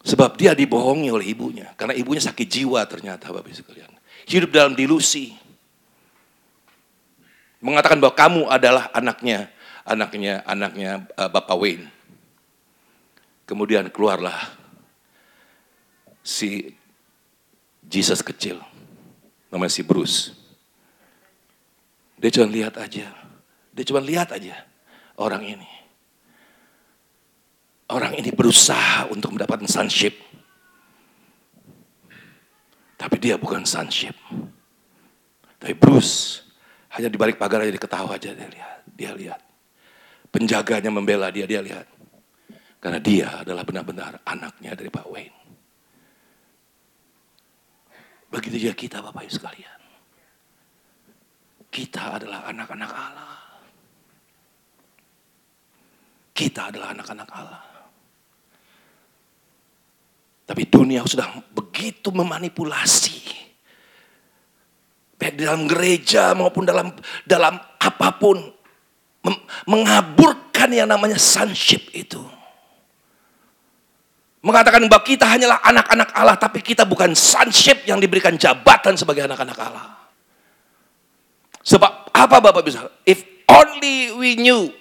Sebab 0.01 0.33
dia 0.33 0.57
dibohongi 0.57 1.13
oleh 1.13 1.29
ibunya. 1.29 1.69
Karena 1.77 1.93
ibunya 1.93 2.19
sakit 2.19 2.47
jiwa 2.49 2.81
ternyata 2.89 3.29
Bapak 3.29 3.53
Ibu 3.53 3.57
sekalian. 3.61 3.88
Hidup 4.29 4.53
dalam 4.53 4.77
dilusi. 4.77 5.33
Mengatakan 7.59 7.97
bahwa 7.97 8.13
kamu 8.13 8.41
adalah 8.45 8.87
anaknya, 8.93 9.49
anaknya, 9.83 10.45
anaknya 10.45 10.91
uh, 11.17 11.27
Bapak 11.27 11.57
Wayne. 11.57 11.89
Kemudian 13.49 13.89
keluarlah 13.89 14.37
si 16.21 16.77
Jesus 17.81 18.21
kecil, 18.21 18.61
namanya 19.49 19.73
si 19.73 19.81
Bruce. 19.81 20.29
Dia 22.21 22.29
cuma 22.29 22.45
lihat 22.53 22.77
aja, 22.77 23.09
dia 23.73 23.83
cuma 23.89 23.97
lihat 23.97 24.29
aja 24.29 24.61
orang 25.17 25.41
ini. 25.57 25.69
Orang 27.89 28.13
ini 28.13 28.29
berusaha 28.29 29.09
untuk 29.09 29.33
mendapatkan 29.33 29.65
sonship. 29.65 30.28
Tapi 32.99 33.15
dia 33.15 33.39
bukan 33.39 33.63
sonship. 33.63 34.11
Tapi 35.55 35.71
Bruce 35.79 36.43
hanya 36.99 37.07
di 37.07 37.15
balik 37.15 37.39
pagar 37.39 37.63
aja 37.63 37.71
diketawa 37.71 38.19
aja 38.19 38.35
dia 38.35 38.49
lihat. 38.51 38.79
Dia 38.91 39.11
lihat. 39.15 39.41
Penjaganya 40.27 40.91
membela 40.91 41.31
dia, 41.31 41.47
dia 41.47 41.63
lihat. 41.63 41.87
Karena 42.83 42.99
dia 42.99 43.39
adalah 43.39 43.63
benar-benar 43.63 44.19
anaknya 44.27 44.75
dari 44.75 44.91
Pak 44.91 45.07
Wayne. 45.07 45.39
Begitu 48.29 48.67
juga 48.67 48.75
kita 48.75 48.97
Bapak 49.01 49.25
Ibu 49.25 49.33
sekalian. 49.33 49.79
Kita 51.71 52.19
adalah 52.19 52.45
anak-anak 52.51 52.91
Allah. 52.91 53.35
Kita 56.35 56.61
adalah 56.71 56.93
anak-anak 56.93 57.29
Allah. 57.31 57.68
Tapi 60.49 60.65
dunia 60.65 61.05
sudah 61.05 61.29
begitu 61.53 62.09
memanipulasi. 62.09 63.21
Baik 65.13 65.37
di 65.37 65.45
dalam 65.45 65.69
gereja 65.69 66.33
maupun 66.33 66.65
dalam 66.65 66.89
dalam 67.21 67.53
apa 67.77 68.09
pun. 68.17 68.41
Mengaburkan 69.69 70.73
yang 70.73 70.89
namanya 70.89 71.21
sonship 71.21 71.93
itu. 71.93 72.17
Mengatakan 74.41 74.81
bahwa 74.89 75.03
kita 75.05 75.27
hanyalah 75.27 75.61
anak-anak 75.61 76.09
Allah, 76.15 76.39
tapi 76.39 76.65
kita 76.65 76.87
bukan 76.87 77.13
sonship 77.13 77.85
yang 77.85 78.01
diberikan 78.01 78.33
jabatan 78.39 78.97
sebagai 78.97 79.29
anak-anak 79.29 79.59
Allah. 79.59 79.85
Sebab 81.61 82.09
apa 82.09 82.35
Bapak 82.41 82.63
bisa? 82.65 82.89
If 83.05 83.21
only 83.45 84.15
we 84.17 84.33
knew 84.39 84.73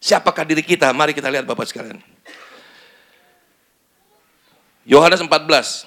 siapakah 0.00 0.46
diri 0.46 0.62
kita. 0.62 0.94
Mari 0.94 1.12
kita 1.12 1.28
lihat 1.28 1.44
Bapak 1.44 1.66
sekalian. 1.68 2.15
Yohanes 4.86 5.18
14. 5.18 5.82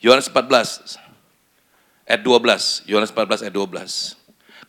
Yohanes 0.00 0.26
14 0.32 0.96
ayat 2.08 2.20
12. 2.24 2.88
Yohanes 2.88 3.12
14 3.12 3.44
ayat 3.44 3.52
12. 3.52 4.16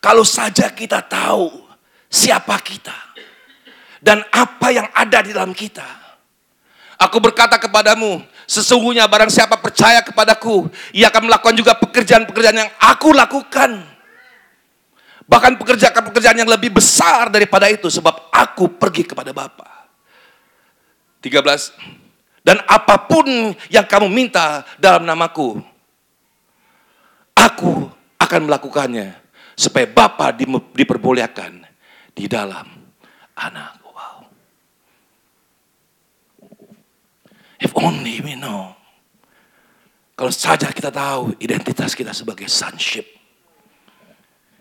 Kalau 0.04 0.24
saja 0.28 0.68
kita 0.68 1.00
tahu 1.00 1.48
siapa 2.12 2.60
kita 2.60 2.94
dan 4.04 4.20
apa 4.28 4.68
yang 4.76 4.88
ada 4.92 5.24
di 5.24 5.32
dalam 5.32 5.56
kita. 5.56 6.04
Aku 6.96 7.20
berkata 7.20 7.60
kepadamu, 7.60 8.24
sesungguhnya 8.48 9.04
barang 9.04 9.28
siapa 9.28 9.60
percaya 9.60 10.00
kepadaku, 10.00 10.68
ia 10.96 11.12
akan 11.12 11.28
melakukan 11.28 11.52
juga 11.52 11.76
pekerjaan-pekerjaan 11.76 12.56
yang 12.56 12.72
aku 12.80 13.12
lakukan. 13.12 13.84
Bahkan 15.28 15.60
pekerjaan-pekerjaan 15.60 16.40
yang 16.40 16.48
lebih 16.48 16.72
besar 16.72 17.28
daripada 17.28 17.68
itu, 17.68 17.92
sebab 17.92 18.32
aku 18.32 18.80
pergi 18.80 19.04
kepada 19.04 19.36
Bapa. 19.36 19.75
13. 21.26 22.46
Dan 22.46 22.62
apa 22.70 23.10
pun 23.10 23.26
yang 23.72 23.86
kamu 23.86 24.06
minta 24.06 24.62
dalam 24.78 25.02
namaku, 25.02 25.58
aku 27.34 27.90
akan 28.22 28.40
melakukannya 28.46 29.18
supaya 29.58 29.90
Bapa 29.90 30.30
diperbolehkan 30.74 31.66
di 32.14 32.30
dalam 32.30 32.70
anak. 33.34 33.86
If 37.56 37.72
only 37.72 38.20
we 38.20 38.36
know. 38.36 38.76
Kalau 40.16 40.32
saja 40.32 40.72
kita 40.72 40.88
tahu 40.88 41.36
identitas 41.40 41.92
kita 41.92 42.12
sebagai 42.12 42.48
sonship. 42.48 43.04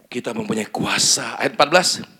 Kita 0.07 0.31
mempunyai 0.35 0.67
kuasa. 0.67 1.39
Ayat 1.39 1.55
14. 1.59 2.14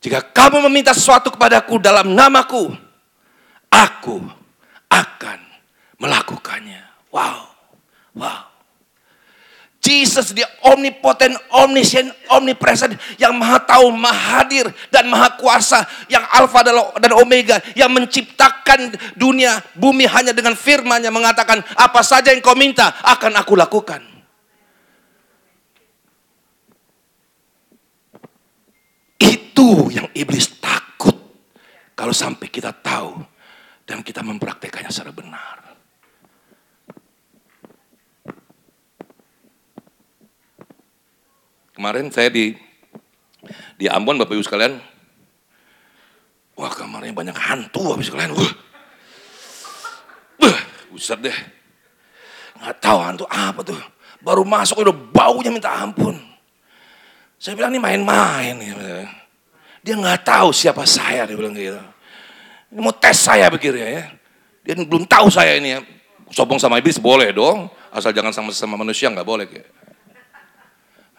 Jika 0.00 0.24
kamu 0.32 0.64
meminta 0.68 0.96
sesuatu 0.96 1.28
kepadaku 1.28 1.76
dalam 1.76 2.16
namaku, 2.16 2.72
aku 3.68 4.16
akan 4.88 5.38
melakukannya. 6.00 6.80
Wow. 7.12 7.52
Wow. 8.16 8.50
Jesus 9.80 10.36
dia 10.36 10.44
omnipotent, 10.60 11.32
omniscient, 11.56 12.12
omnipresent 12.28 13.00
yang 13.16 13.32
maha 13.32 13.64
tahu, 13.64 13.88
maha 13.88 14.44
hadir 14.44 14.68
dan 14.92 15.08
maha 15.08 15.40
kuasa 15.40 15.88
yang 16.12 16.20
alfa 16.36 16.60
dan 17.00 17.12
omega 17.16 17.64
yang 17.72 17.88
menciptakan 17.88 18.92
dunia 19.16 19.56
bumi 19.72 20.04
hanya 20.04 20.36
dengan 20.36 20.52
firman 20.52 21.00
yang 21.00 21.16
mengatakan 21.16 21.64
apa 21.80 22.00
saja 22.04 22.28
yang 22.28 22.44
kau 22.44 22.52
minta 22.52 22.92
akan 23.00 23.40
aku 23.40 23.56
lakukan. 23.56 24.04
Yang 29.90 30.08
iblis 30.18 30.46
takut 30.58 31.14
kalau 31.94 32.14
sampai 32.14 32.48
kita 32.50 32.74
tahu 32.74 33.22
dan 33.86 34.02
kita 34.02 34.22
mempraktekannya 34.22 34.90
secara 34.90 35.14
benar. 35.14 35.56
Kemarin 41.74 42.12
saya 42.12 42.28
di 42.28 42.52
di 43.80 43.88
Ambon 43.88 44.20
Bapak 44.20 44.36
Ibu 44.36 44.44
sekalian. 44.44 44.76
Wah 46.60 46.72
kamarnya 46.76 47.16
banyak 47.16 47.36
hantu 47.36 47.94
Bapak 47.94 47.98
Ibu 47.98 48.04
sekalian. 48.04 48.32
Wah. 48.36 48.52
Wah, 50.40 50.60
deh. 51.24 51.38
Nggak 52.60 52.76
tahu 52.84 52.98
hantu 53.00 53.24
apa 53.32 53.60
tuh. 53.64 53.80
Baru 54.20 54.44
masuk 54.44 54.84
udah 54.84 54.92
baunya 54.92 55.48
minta 55.48 55.72
ampun. 55.72 56.20
Saya 57.40 57.56
bilang 57.56 57.72
ini 57.72 57.80
main-main. 57.80 58.60
Dia 59.80 59.96
nggak 59.96 60.28
tahu 60.28 60.52
siapa 60.52 60.84
saya, 60.84 61.24
dia 61.24 61.36
bilang 61.36 61.56
gitu. 61.56 61.80
Ini 62.70 62.80
mau 62.80 62.92
tes 62.92 63.16
saya 63.16 63.48
begitu 63.48 63.80
ya. 63.80 64.12
Dia 64.62 64.74
belum 64.76 65.08
tahu 65.08 65.32
saya 65.32 65.56
ini 65.56 65.74
ya. 65.74 65.80
Sobong 66.30 66.60
sama 66.60 66.78
iblis 66.78 67.00
boleh 67.00 67.34
dong. 67.34 67.66
Asal 67.90 68.14
jangan 68.14 68.30
sama 68.30 68.54
sama 68.54 68.78
manusia 68.78 69.10
nggak 69.10 69.26
boleh. 69.26 69.50
Kayak. 69.50 69.68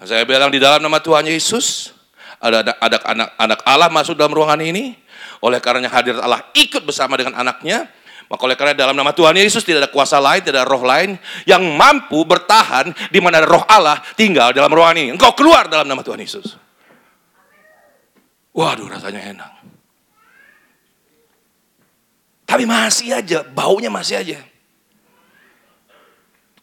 Saya 0.07 0.23
bilang 0.23 0.49
di 0.49 0.57
dalam 0.57 0.79
nama 0.79 0.97
Tuhan 1.03 1.27
Yesus, 1.27 1.91
ada 2.39 2.63
ada 2.79 2.97
anak 3.05 3.29
anak 3.35 3.59
Allah 3.67 3.89
masuk 3.91 4.15
dalam 4.15 4.31
ruangan 4.31 4.61
ini. 4.63 4.95
Oleh 5.41 5.57
karenanya 5.57 5.91
hadir 5.91 6.15
Allah 6.21 6.45
ikut 6.53 6.85
bersama 6.85 7.17
dengan 7.17 7.35
anaknya. 7.35 7.89
Maka 8.31 8.47
oleh 8.47 8.55
karena 8.55 8.71
dalam 8.71 8.95
nama 8.95 9.11
Tuhan 9.11 9.35
Yesus 9.35 9.67
tidak 9.67 9.83
ada 9.83 9.91
kuasa 9.91 10.15
lain, 10.15 10.39
tidak 10.39 10.63
ada 10.63 10.69
roh 10.71 10.87
lain 10.87 11.19
yang 11.43 11.59
mampu 11.75 12.23
bertahan 12.23 12.95
di 13.11 13.19
mana 13.19 13.43
roh 13.43 13.67
Allah 13.67 13.99
tinggal 14.15 14.55
dalam 14.55 14.71
ruangan 14.71 15.03
ini. 15.03 15.11
Engkau 15.11 15.35
keluar 15.35 15.67
dalam 15.67 15.83
nama 15.83 15.99
Tuhan 15.99 16.15
Yesus. 16.23 16.55
Waduh 18.51 18.87
rasanya 18.91 19.21
enak. 19.31 19.51
Tapi 22.43 22.67
masih 22.67 23.15
aja, 23.15 23.47
baunya 23.47 23.87
masih 23.87 24.19
aja. 24.19 24.39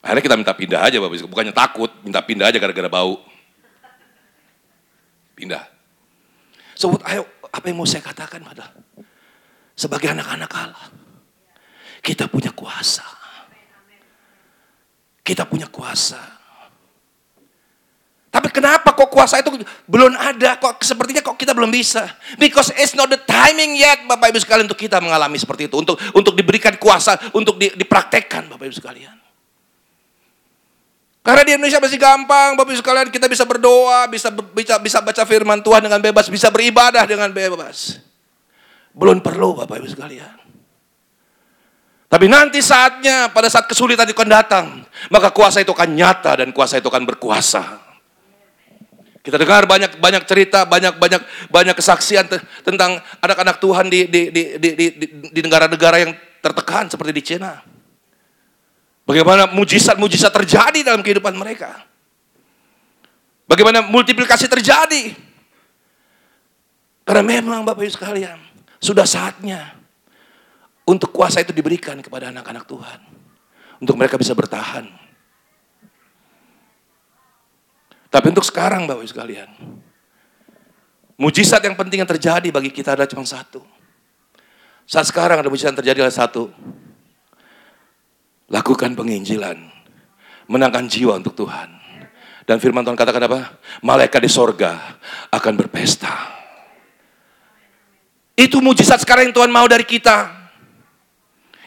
Akhirnya 0.05 0.25
kita 0.25 0.37
minta 0.37 0.55
pindah 0.55 0.81
aja 0.85 1.01
Bapak 1.01 1.27
bukannya 1.27 1.57
takut, 1.57 1.91
minta 2.05 2.21
pindah 2.21 2.53
aja 2.53 2.61
gara-gara 2.61 2.93
bau. 2.93 3.25
Pindah. 5.33 5.65
Sebut, 6.77 7.03
ayo 7.09 7.27
apa 7.51 7.65
yang 7.67 7.81
mau 7.81 7.89
saya 7.89 8.05
katakan 8.05 8.45
adalah 8.45 8.71
sebagai 9.75 10.13
anak-anak 10.13 10.51
Allah, 10.55 10.87
kita 12.05 12.31
punya 12.31 12.55
kuasa. 12.55 13.03
Kita 15.25 15.45
punya 15.45 15.69
kuasa. 15.69 16.38
Kenapa 18.47 18.95
kok 18.95 19.11
kuasa 19.11 19.43
itu 19.43 19.51
belum 19.91 20.15
ada? 20.15 20.55
Kok 20.63 20.79
sepertinya 20.87 21.19
kok 21.19 21.35
kita 21.35 21.51
belum 21.51 21.75
bisa? 21.75 22.07
Because 22.39 22.71
it's 22.79 22.95
not 22.95 23.11
the 23.11 23.19
timing 23.19 23.75
yet, 23.75 24.07
Bapak 24.07 24.31
Ibu 24.31 24.39
sekalian 24.39 24.71
untuk 24.71 24.79
kita 24.79 25.03
mengalami 25.03 25.35
seperti 25.35 25.67
itu, 25.67 25.75
untuk 25.75 25.99
untuk 26.15 26.39
diberikan 26.39 26.79
kuasa, 26.79 27.19
untuk 27.35 27.59
di, 27.59 27.75
dipraktekkan, 27.75 28.47
Bapak 28.53 28.71
Ibu 28.71 28.77
sekalian. 28.79 29.17
Karena 31.27 31.43
di 31.45 31.51
Indonesia 31.59 31.83
masih 31.83 31.99
gampang, 31.99 32.55
Bapak 32.55 32.71
Ibu 32.71 32.81
sekalian, 32.81 33.09
kita 33.11 33.27
bisa 33.27 33.43
berdoa, 33.43 34.07
bisa 34.07 34.31
bisa 34.31 34.79
bisa 34.79 34.99
baca 35.03 35.23
firman 35.27 35.59
Tuhan 35.61 35.83
dengan 35.83 35.99
bebas, 35.99 36.31
bisa 36.31 36.49
beribadah 36.49 37.03
dengan 37.09 37.35
bebas. 37.35 37.99
Belum 38.95 39.19
perlu 39.19 39.59
Bapak 39.59 39.83
Ibu 39.83 39.89
sekalian. 39.91 40.39
Tapi 42.09 42.25
nanti 42.25 42.65
saatnya, 42.65 43.29
pada 43.29 43.53
saat 43.53 43.69
kesulitan 43.69 44.09
itu 44.09 44.17
akan 44.17 44.33
datang, 44.33 44.67
maka 45.13 45.29
kuasa 45.29 45.61
itu 45.61 45.77
akan 45.77 45.93
nyata 45.93 46.41
dan 46.41 46.49
kuasa 46.57 46.81
itu 46.81 46.89
akan 46.89 47.05
berkuasa. 47.05 47.88
Kita 49.29 49.37
dengar 49.37 49.69
banyak 49.69 50.01
banyak 50.01 50.25
cerita, 50.25 50.65
banyak 50.65 50.97
banyak 50.97 51.21
banyak 51.53 51.77
kesaksian 51.77 52.25
tentang 52.65 52.97
anak-anak 53.21 53.61
Tuhan 53.61 53.93
di, 53.93 54.09
di 54.09 55.41
negara-negara 55.45 56.01
yang 56.01 56.17
tertekan 56.41 56.89
seperti 56.89 57.13
di 57.13 57.21
Cina. 57.21 57.61
Bagaimana 59.05 59.45
mujizat-mujizat 59.53 60.33
terjadi 60.33 60.81
dalam 60.81 61.05
kehidupan 61.05 61.37
mereka. 61.37 61.77
Bagaimana 63.45 63.85
multiplikasi 63.85 64.49
terjadi. 64.49 65.13
Karena 67.05 67.21
memang 67.21 67.69
Bapak 67.69 67.85
Ibu 67.85 67.93
sekalian, 67.93 68.41
sudah 68.81 69.05
saatnya 69.05 69.77
untuk 70.89 71.13
kuasa 71.13 71.45
itu 71.45 71.53
diberikan 71.53 72.01
kepada 72.01 72.33
anak-anak 72.33 72.65
Tuhan. 72.65 73.01
Untuk 73.77 73.93
mereka 74.01 74.17
bisa 74.17 74.33
bertahan. 74.33 75.08
Tapi 78.09 78.27
untuk 78.33 78.45
sekarang 78.45 78.89
Bapak 78.89 79.05
Ibu 79.05 79.11
sekalian. 79.13 79.51
Mujizat 81.19 81.61
yang 81.61 81.77
penting 81.77 82.01
yang 82.01 82.09
terjadi 82.09 82.49
bagi 82.49 82.73
kita 82.73 82.97
adalah 82.97 83.11
cuma 83.11 83.27
satu. 83.27 83.61
Saat 84.89 85.13
sekarang 85.13 85.43
ada 85.43 85.51
mujizat 85.53 85.77
yang 85.77 85.81
terjadi 85.85 85.99
adalah 86.07 86.17
satu. 86.17 86.49
Lakukan 88.49 88.97
penginjilan. 88.97 89.61
Menangkan 90.49 90.89
jiwa 90.89 91.21
untuk 91.21 91.37
Tuhan. 91.37 91.69
Dan 92.49 92.57
firman 92.57 92.81
Tuhan 92.81 92.97
katakan 92.97 93.29
apa? 93.29 93.61
Malaikat 93.85 94.25
di 94.25 94.31
sorga 94.33 94.97
akan 95.29 95.53
berpesta. 95.61 96.09
Itu 98.33 98.65
mujizat 98.65 99.05
sekarang 99.05 99.29
yang 99.29 99.37
Tuhan 99.37 99.53
mau 99.53 99.69
dari 99.69 99.85
kita. 99.85 100.33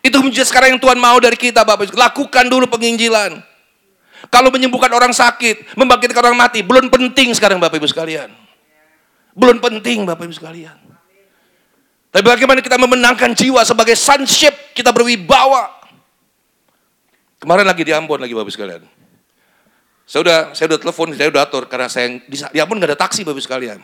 Itu 0.01 0.25
mujizat 0.25 0.49
sekarang 0.49 0.73
yang 0.73 0.82
Tuhan 0.82 0.97
mau 0.97 1.21
dari 1.21 1.38
kita 1.38 1.62
Bapak 1.62 1.93
Lakukan 1.93 2.49
dulu 2.49 2.65
penginjilan. 2.65 3.50
Kalau 4.31 4.47
menyembuhkan 4.47 4.87
orang 4.95 5.11
sakit, 5.11 5.75
membangkitkan 5.75 6.23
orang 6.23 6.39
mati, 6.39 6.63
belum 6.63 6.87
penting 6.87 7.35
sekarang 7.35 7.59
Bapak 7.59 7.83
Ibu 7.83 7.91
sekalian. 7.91 8.31
Belum 9.35 9.59
penting 9.59 10.07
Bapak 10.07 10.23
Ibu 10.23 10.31
sekalian. 10.31 10.79
Tapi 12.11 12.23
bagaimana 12.23 12.63
kita 12.63 12.79
memenangkan 12.79 13.35
jiwa 13.35 13.59
sebagai 13.67 13.99
sonship, 13.99 14.71
kita 14.71 14.95
berwibawa. 14.95 15.83
Kemarin 17.43 17.67
lagi 17.67 17.83
di 17.83 17.91
Ambon 17.91 18.23
lagi 18.23 18.31
Bapak 18.31 18.47
Ibu 18.47 18.55
sekalian. 18.55 18.81
Saya 20.07 20.23
udah 20.23 20.39
saya 20.55 20.65
udah 20.71 20.79
telepon, 20.79 21.07
saya 21.11 21.27
udah 21.27 21.43
atur 21.43 21.63
karena 21.67 21.91
saya 21.91 22.15
di, 22.23 22.35
di 22.39 22.59
Ambon 22.63 22.79
nggak 22.79 22.95
ada 22.95 22.99
taksi 23.03 23.27
Bapak 23.27 23.35
Ibu 23.35 23.43
sekalian. 23.43 23.79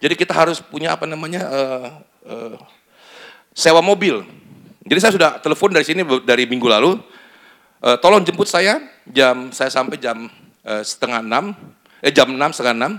Jadi 0.00 0.14
kita 0.16 0.32
harus 0.32 0.64
punya 0.64 0.96
apa 0.96 1.04
namanya 1.04 1.44
uh, 1.48 1.88
uh, 2.24 2.56
sewa 3.52 3.84
mobil. 3.84 4.24
Jadi 4.84 4.98
saya 5.00 5.12
sudah 5.12 5.30
telepon 5.40 5.72
dari 5.72 5.84
sini 5.84 6.04
dari 6.24 6.44
minggu 6.44 6.68
lalu, 6.68 7.00
e, 7.84 7.88
tolong 8.00 8.24
jemput 8.24 8.48
saya 8.48 8.80
jam 9.04 9.52
saya 9.52 9.68
sampai 9.68 10.00
jam 10.00 10.24
e, 10.64 10.72
setengah 10.80 11.20
enam, 11.20 11.52
eh 12.00 12.08
jam 12.08 12.32
enam 12.32 12.48
setengah 12.48 12.76
enam, 12.80 12.92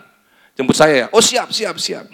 jemput 0.53 0.77
saya 0.77 0.93
ya. 0.93 1.07
Oh 1.09 1.21
siap 1.21 1.49
siap 1.49 1.81
siap. 1.81 2.05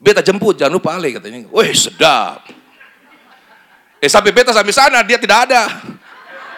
Beta 0.00 0.24
jemput, 0.24 0.56
jangan 0.56 0.80
lupa 0.80 0.96
Ale 0.96 1.12
katanya. 1.12 1.44
Wih 1.52 1.72
sedap. 1.76 2.44
Eh 4.00 4.08
sampai 4.08 4.32
beta 4.32 4.52
sampai 4.52 4.72
sana 4.72 5.04
dia 5.04 5.20
tidak 5.20 5.48
ada. 5.48 5.68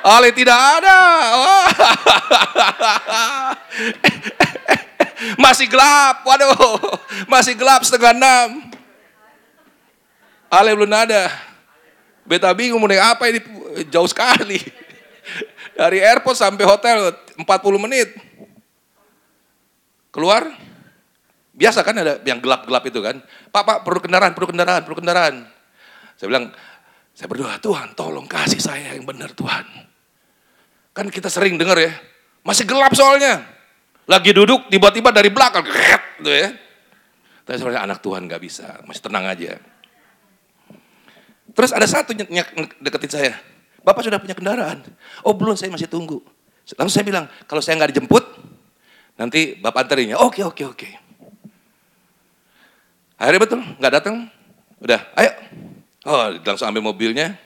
Ale 0.06 0.30
tidak 0.30 0.54
ada. 0.54 0.98
Oh. 1.34 1.66
masih 5.42 5.66
gelap, 5.66 6.22
waduh, 6.22 6.78
masih 7.26 7.58
gelap 7.58 7.82
setengah 7.82 8.14
enam. 8.14 8.70
Ale 10.46 10.78
belum 10.78 10.90
ada. 10.94 11.26
Beta 12.26 12.50
bingung 12.54 12.82
mau 12.82 12.90
apa 12.90 13.30
ini 13.30 13.38
jauh 13.84 14.08
sekali. 14.08 14.56
Dari 15.76 16.00
airport 16.00 16.38
sampai 16.38 16.64
hotel 16.64 17.12
40 17.36 17.44
menit. 17.84 18.16
Keluar, 20.08 20.48
biasa 21.52 21.84
kan 21.84 22.00
ada 22.00 22.16
yang 22.24 22.40
gelap-gelap 22.40 22.84
itu 22.88 23.04
kan. 23.04 23.20
Pak, 23.52 23.62
pak 23.62 23.78
perlu 23.84 24.00
kendaraan, 24.00 24.32
perlu 24.32 24.48
kendaraan, 24.48 24.80
perlu 24.80 24.96
kendaraan. 24.96 25.34
Saya 26.16 26.26
bilang, 26.32 26.48
saya 27.12 27.28
berdoa, 27.28 27.60
Tuhan 27.60 27.92
tolong 27.92 28.24
kasih 28.24 28.60
saya 28.60 28.96
yang 28.96 29.04
benar 29.04 29.36
Tuhan. 29.36 29.64
Kan 30.96 31.12
kita 31.12 31.28
sering 31.28 31.60
dengar 31.60 31.76
ya, 31.76 31.92
masih 32.40 32.64
gelap 32.64 32.96
soalnya. 32.96 33.44
Lagi 34.08 34.32
duduk, 34.32 34.72
tiba-tiba 34.72 35.12
dari 35.12 35.28
belakang, 35.28 35.66
gitu 36.22 36.30
ya. 36.32 36.54
Tapi 37.44 37.56
sebenarnya 37.58 37.82
anak 37.84 37.98
Tuhan 38.00 38.24
gak 38.24 38.40
bisa, 38.40 38.80
masih 38.88 39.02
tenang 39.04 39.28
aja. 39.28 39.60
Terus 41.56 41.72
ada 41.72 41.84
satu 41.88 42.12
deketin 42.80 43.12
saya. 43.12 43.34
Bapak 43.86 44.02
sudah 44.02 44.18
punya 44.18 44.34
kendaraan. 44.34 44.82
Oh 45.22 45.30
belum, 45.30 45.54
saya 45.54 45.70
masih 45.70 45.86
tunggu. 45.86 46.18
Langsung 46.74 46.98
saya 46.98 47.06
bilang, 47.06 47.30
kalau 47.46 47.62
saya 47.62 47.78
nggak 47.78 47.94
dijemput, 47.94 48.24
nanti 49.14 49.54
bapak 49.62 49.86
antarinnya. 49.86 50.18
Oke, 50.18 50.42
oke, 50.42 50.66
oke. 50.66 50.88
Akhirnya 53.14 53.40
betul, 53.46 53.62
nggak 53.78 53.92
datang. 53.94 54.26
Udah, 54.82 55.06
ayo. 55.14 55.30
Oh, 56.02 56.34
langsung 56.42 56.66
ambil 56.66 56.82
mobilnya. 56.82 57.38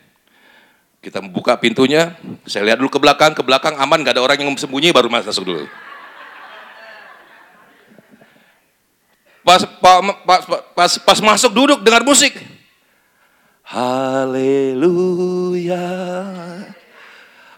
Kita 1.05 1.21
buka 1.21 1.61
pintunya. 1.61 2.17
Saya 2.49 2.73
lihat 2.73 2.81
dulu 2.81 2.89
ke 2.89 3.01
belakang, 3.01 3.37
ke 3.37 3.45
belakang 3.45 3.77
aman, 3.77 4.01
nggak 4.01 4.17
ada 4.17 4.25
orang 4.25 4.41
yang 4.41 4.57
sembunyi, 4.57 4.97
baru 4.97 5.13
masuk 5.13 5.45
dulu. 5.45 5.69
Pas, 9.45 9.61
pas, 9.65 9.99
pas, 10.25 10.41
pas, 10.73 10.91
pas 10.97 11.19
masuk 11.21 11.53
duduk 11.53 11.85
dengar 11.85 12.01
musik. 12.01 12.33
Haleluya. 13.71 14.99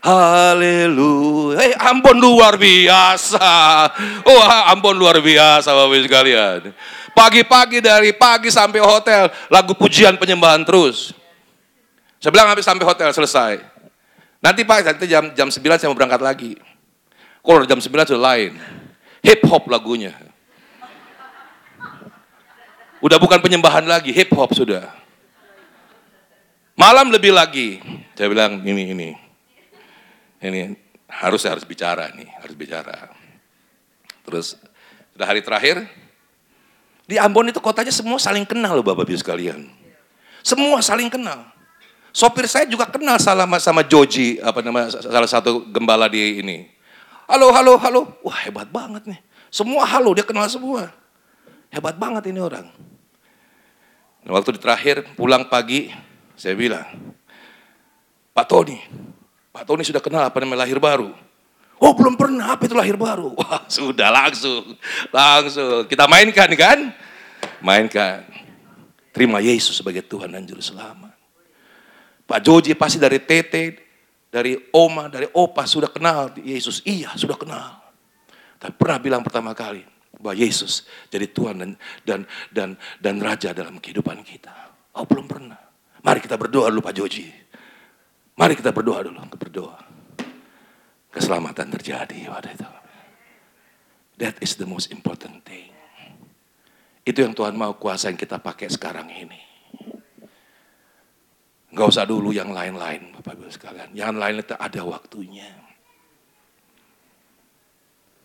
Haleluya. 0.05 1.57
Eh, 1.65 1.73
Ambon 1.89 2.21
luar 2.21 2.61
biasa. 2.61 3.41
Oh, 4.29 4.45
Ambon 4.69 4.93
luar 4.93 5.25
biasa 5.25 5.73
Bapak 5.73 6.05
sekalian. 6.05 6.77
Pagi-pagi 7.17 7.81
dari 7.81 8.13
pagi 8.13 8.53
sampai 8.53 8.85
hotel, 8.85 9.33
lagu 9.49 9.73
pujian 9.73 10.21
penyembahan 10.21 10.61
terus. 10.69 11.17
Saya 12.21 12.29
bilang 12.29 12.53
habis 12.53 12.69
sampai 12.69 12.85
hotel 12.85 13.09
selesai. 13.13 13.65
Nanti 14.45 14.69
Pak, 14.69 14.85
nanti 14.85 15.09
jam 15.09 15.33
jam 15.33 15.49
9 15.49 15.81
saya 15.81 15.89
mau 15.89 15.97
berangkat 15.97 16.21
lagi. 16.21 16.53
Kalau 17.41 17.65
jam 17.65 17.81
9 17.81 17.89
sudah 17.89 18.21
lain. 18.21 18.53
Hip 19.25 19.41
hop 19.49 19.65
lagunya. 19.71 20.13
Udah 23.01 23.17
bukan 23.17 23.41
penyembahan 23.41 23.83
lagi, 23.89 24.13
hip 24.13 24.31
hop 24.37 24.53
sudah. 24.55 25.02
Malam 26.83 27.15
lebih 27.15 27.31
lagi, 27.31 27.79
saya 28.19 28.27
bilang 28.27 28.59
ini 28.67 28.91
ini, 28.91 29.09
ini 30.43 30.75
harus 31.07 31.47
harus 31.47 31.63
bicara 31.63 32.11
nih, 32.11 32.27
harus 32.43 32.59
bicara. 32.59 33.07
Terus 34.27 34.59
sudah 35.15 35.23
hari 35.31 35.47
terakhir, 35.47 35.87
di 37.07 37.23
Ambon 37.23 37.55
itu 37.55 37.63
kotanya 37.63 37.95
semua 37.95 38.19
saling 38.19 38.43
kenal 38.43 38.75
loh 38.75 38.83
Bapak 38.83 39.07
Ibu 39.07 39.15
sekalian. 39.15 39.71
Semua 40.43 40.83
saling 40.83 41.07
kenal. 41.07 41.55
Sopir 42.11 42.51
saya 42.51 42.67
juga 42.67 42.91
kenal 42.91 43.15
sama 43.23 43.63
sama 43.63 43.87
Joji, 43.87 44.43
apa 44.43 44.59
nama 44.59 44.91
salah 44.91 45.31
satu 45.31 45.63
gembala 45.71 46.11
di 46.11 46.43
ini. 46.43 46.67
Halo, 47.31 47.55
halo, 47.55 47.79
halo. 47.79 48.01
Wah 48.27 48.43
hebat 48.43 48.67
banget 48.75 49.07
nih. 49.07 49.23
Semua 49.55 49.87
halo, 49.87 50.19
dia 50.19 50.27
kenal 50.27 50.51
semua. 50.51 50.91
Hebat 51.71 51.95
banget 51.95 52.27
ini 52.27 52.43
orang. 52.43 52.67
Nah, 54.27 54.35
waktu 54.35 54.59
di 54.59 54.61
terakhir 54.61 55.15
pulang 55.15 55.47
pagi, 55.47 56.11
saya 56.37 56.55
bilang, 56.57 57.15
Pak 58.33 58.47
Tony, 58.49 58.81
Pak 59.53 59.65
Tony 59.69 59.85
sudah 59.85 60.01
kenal 60.01 60.25
apa 60.25 60.41
namanya 60.41 60.65
lahir 60.65 60.81
baru. 60.81 61.13
Oh 61.83 61.93
belum 61.99 62.15
pernah, 62.15 62.55
apa 62.55 62.63
itu 62.65 62.79
lahir 62.79 62.95
baru? 62.95 63.35
Wah 63.41 63.67
sudah 63.67 64.09
langsung, 64.09 64.79
langsung. 65.11 65.85
Kita 65.91 66.07
mainkan 66.07 66.49
kan? 66.55 66.79
Mainkan. 67.59 68.23
Terima 69.13 69.45
Yesus 69.45 69.77
sebagai 69.77 70.01
Tuhan 70.07 70.33
dan 70.33 70.47
Juru 70.49 70.65
Selamat. 70.65 71.13
Pak 72.25 72.41
Joji 72.41 72.73
pasti 72.79 72.97
dari 72.97 73.21
Tete, 73.21 73.77
dari 74.33 74.57
Oma, 74.73 75.13
dari 75.13 75.29
Opa 75.37 75.69
sudah 75.69 75.93
kenal 75.93 76.33
Yesus. 76.41 76.81
Iya 76.89 77.13
sudah 77.19 77.37
kenal. 77.37 77.83
Tapi 78.57 78.73
pernah 78.79 78.97
bilang 79.03 79.21
pertama 79.21 79.53
kali 79.53 79.85
bahwa 80.17 80.39
Yesus 80.39 80.89
jadi 81.13 81.29
Tuhan 81.29 81.61
dan 81.61 81.71
dan 82.07 82.21
dan 82.49 82.69
dan 83.03 83.15
Raja 83.21 83.53
dalam 83.53 83.77
kehidupan 83.83 84.23
kita. 84.25 84.55
Oh 84.97 85.05
belum 85.05 85.29
pernah. 85.29 85.62
Mari 86.03 86.19
kita 86.19 86.35
berdoa 86.35 86.67
dulu 86.71 86.83
Pak 86.83 86.95
Joji. 86.99 87.27
Mari 88.35 88.59
kita 88.59 88.75
berdoa 88.75 89.07
dulu, 89.07 89.23
berdoa. 89.39 89.79
Keselamatan 91.15 91.71
terjadi 91.79 92.27
pada 92.27 92.51
itu. 92.51 92.71
That 94.19 94.39
is 94.43 94.59
the 94.59 94.67
most 94.67 94.91
important 94.91 95.47
thing. 95.47 95.71
Itu 97.03 97.27
yang 97.27 97.35
Tuhan 97.35 97.55
mau 97.59 97.75
kuasa 97.79 98.11
yang 98.11 98.19
kita 98.19 98.39
pakai 98.39 98.71
sekarang 98.71 99.11
ini. 99.11 99.41
Gak 101.73 101.89
usah 101.89 102.05
dulu 102.05 102.37
yang 102.37 102.53
lain-lain 102.53 103.17
Bapak 103.17 103.33
Ibu 103.33 103.49
sekalian. 103.49 103.91
Yang 103.97 104.15
lain 104.21 104.37
itu 104.45 104.55
ada 104.55 104.81
waktunya. 104.85 105.51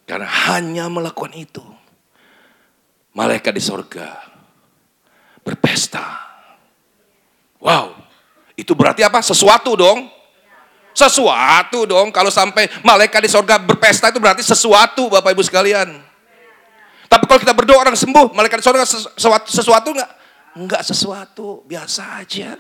Karena 0.03 0.27
hanya 0.51 0.91
melakukan 0.91 1.31
itu. 1.35 1.63
Malaikat 3.15 3.55
di 3.55 3.63
sorga 3.63 4.19
berpesta. 5.41 6.26
Wow, 7.67 7.99
itu 8.55 8.71
berarti 8.71 9.03
apa? 9.03 9.19
Sesuatu 9.19 9.75
dong. 9.75 10.07
Sesuatu 10.95 11.83
dong. 11.83 12.15
Kalau 12.15 12.31
sampai 12.31 12.71
malaikat 12.79 13.27
di 13.27 13.29
sorga 13.29 13.59
berpesta 13.59 14.07
itu 14.07 14.23
berarti 14.23 14.39
sesuatu 14.39 15.11
Bapak 15.11 15.35
Ibu 15.35 15.43
sekalian. 15.43 15.99
Tapi 17.11 17.23
kalau 17.27 17.39
kita 17.43 17.51
berdoa 17.51 17.83
orang 17.83 17.99
sembuh, 17.99 18.31
malaikat 18.31 18.63
di 18.63 18.65
sorga 18.65 18.87
sesuatu, 18.87 19.51
sesuatu 19.51 19.91
enggak? 19.91 20.11
Enggak 20.55 20.81
sesuatu, 20.87 21.67
biasa 21.67 22.23
aja. 22.23 22.55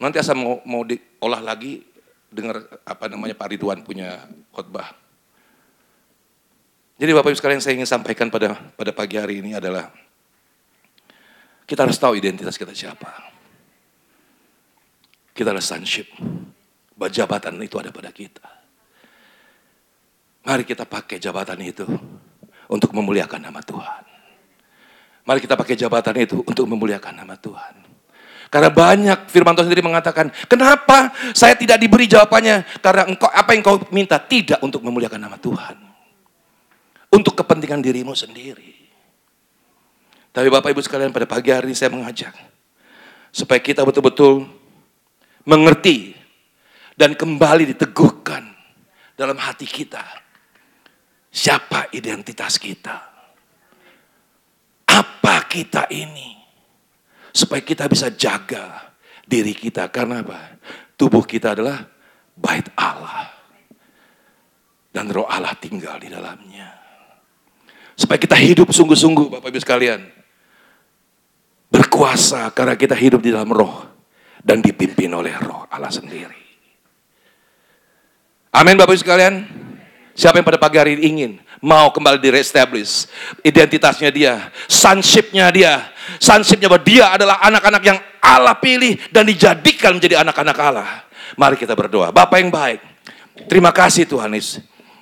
Nanti 0.00 0.16
asal 0.18 0.34
mau, 0.34 0.64
mau 0.64 0.82
diolah 0.82 1.44
lagi, 1.44 1.84
dengar 2.32 2.64
apa 2.88 3.04
namanya 3.06 3.36
Pak 3.36 3.48
Ridwan 3.52 3.84
punya 3.84 4.26
khotbah. 4.50 4.96
Jadi 6.96 7.10
Bapak 7.12 7.30
Ibu 7.30 7.38
sekalian 7.38 7.60
saya 7.60 7.76
ingin 7.76 7.86
sampaikan 7.86 8.32
pada 8.32 8.58
pada 8.74 8.90
pagi 8.90 9.20
hari 9.20 9.44
ini 9.44 9.54
adalah 9.54 9.92
kita 11.66 11.86
harus 11.86 11.98
tahu 11.98 12.18
identitas 12.18 12.58
kita 12.58 12.74
siapa. 12.74 13.10
Kita 15.32 15.50
adalah 15.50 15.64
sonship. 15.64 16.12
Jabatan 17.02 17.58
itu 17.58 17.82
ada 17.82 17.90
pada 17.90 18.14
kita. 18.14 18.46
Mari 20.46 20.62
kita 20.62 20.86
pakai 20.86 21.18
jabatan 21.18 21.58
itu 21.62 21.86
untuk 22.70 22.94
memuliakan 22.94 23.42
nama 23.42 23.58
Tuhan. 23.58 24.02
Mari 25.22 25.38
kita 25.42 25.54
pakai 25.58 25.74
jabatan 25.74 26.14
itu 26.18 26.42
untuk 26.46 26.66
memuliakan 26.66 27.14
nama 27.14 27.34
Tuhan. 27.38 27.74
Karena 28.52 28.68
banyak 28.68 29.32
firman 29.32 29.56
Tuhan 29.56 29.66
sendiri 29.66 29.82
mengatakan, 29.86 30.28
kenapa 30.44 31.08
saya 31.32 31.56
tidak 31.56 31.80
diberi 31.80 32.04
jawabannya? 32.04 32.84
Karena 32.84 33.08
engkau 33.08 33.30
apa 33.32 33.50
yang 33.56 33.62
kau 33.64 33.80
minta 33.90 34.20
tidak 34.20 34.60
untuk 34.60 34.84
memuliakan 34.84 35.24
nama 35.24 35.40
Tuhan. 35.40 35.76
Untuk 37.10 37.32
kepentingan 37.32 37.80
dirimu 37.80 38.12
sendiri. 38.12 38.71
Tapi 40.32 40.48
Bapak 40.48 40.72
Ibu 40.72 40.80
sekalian 40.80 41.12
pada 41.12 41.28
pagi 41.28 41.52
hari 41.52 41.68
ini 41.70 41.76
saya 41.76 41.92
mengajak. 41.92 42.32
Supaya 43.32 43.60
kita 43.60 43.84
betul-betul 43.84 44.48
mengerti 45.44 46.16
dan 46.96 47.16
kembali 47.16 47.72
diteguhkan 47.72 48.44
dalam 49.16 49.36
hati 49.36 49.64
kita 49.64 50.22
Siapa 51.32 51.88
identitas 51.96 52.60
kita? 52.60 53.08
Apa 54.84 55.48
kita 55.48 55.88
ini? 55.88 56.36
Supaya 57.32 57.64
kita 57.64 57.88
bisa 57.88 58.12
jaga 58.12 58.92
diri 59.24 59.56
kita. 59.56 59.88
Karena 59.88 60.20
apa? 60.20 60.60
Tubuh 60.92 61.24
kita 61.24 61.56
adalah 61.56 61.88
bait 62.36 62.68
Allah. 62.76 63.32
Dan 64.92 65.08
roh 65.08 65.24
Allah 65.24 65.56
tinggal 65.56 65.96
di 65.96 66.12
dalamnya. 66.12 66.68
Supaya 67.96 68.20
kita 68.20 68.36
hidup 68.36 68.68
sungguh-sungguh 68.68 69.32
Bapak 69.32 69.48
Ibu 69.48 69.60
sekalian. 69.64 70.04
Berkuasa 71.72 72.52
karena 72.52 72.76
kita 72.76 72.92
hidup 72.92 73.24
di 73.24 73.32
dalam 73.32 73.48
roh. 73.48 73.88
Dan 74.42 74.60
dipimpin 74.60 75.08
oleh 75.14 75.32
roh 75.38 75.64
Allah 75.70 75.88
sendiri. 75.88 76.42
Amin 78.52 78.76
Bapak 78.76 78.92
Ibu 78.92 79.00
sekalian. 79.00 79.48
Siapa 80.12 80.36
yang 80.36 80.44
pada 80.44 80.60
pagi 80.60 80.76
hari 80.76 80.98
ini 80.98 81.02
ingin 81.08 81.32
mau 81.62 81.88
kembali 81.88 82.20
di 82.20 82.28
reestablish 82.28 83.08
identitasnya 83.40 84.10
dia, 84.12 84.52
sonshipnya 84.68 85.48
dia, 85.48 85.88
sonshipnya 86.20 86.68
bahwa 86.68 86.82
dia 86.84 87.06
adalah 87.16 87.40
anak-anak 87.40 87.82
yang 87.86 87.98
Allah 88.20 88.58
pilih 88.60 88.98
dan 89.08 89.24
dijadikan 89.24 89.96
menjadi 89.96 90.20
anak-anak 90.20 90.56
Allah. 90.58 90.90
Mari 91.38 91.56
kita 91.56 91.72
berdoa. 91.72 92.12
Bapak 92.12 92.44
yang 92.44 92.52
baik, 92.52 92.82
terima 93.48 93.72
kasih 93.72 94.04
Tuhan 94.04 94.28
Yesus. 94.36 94.60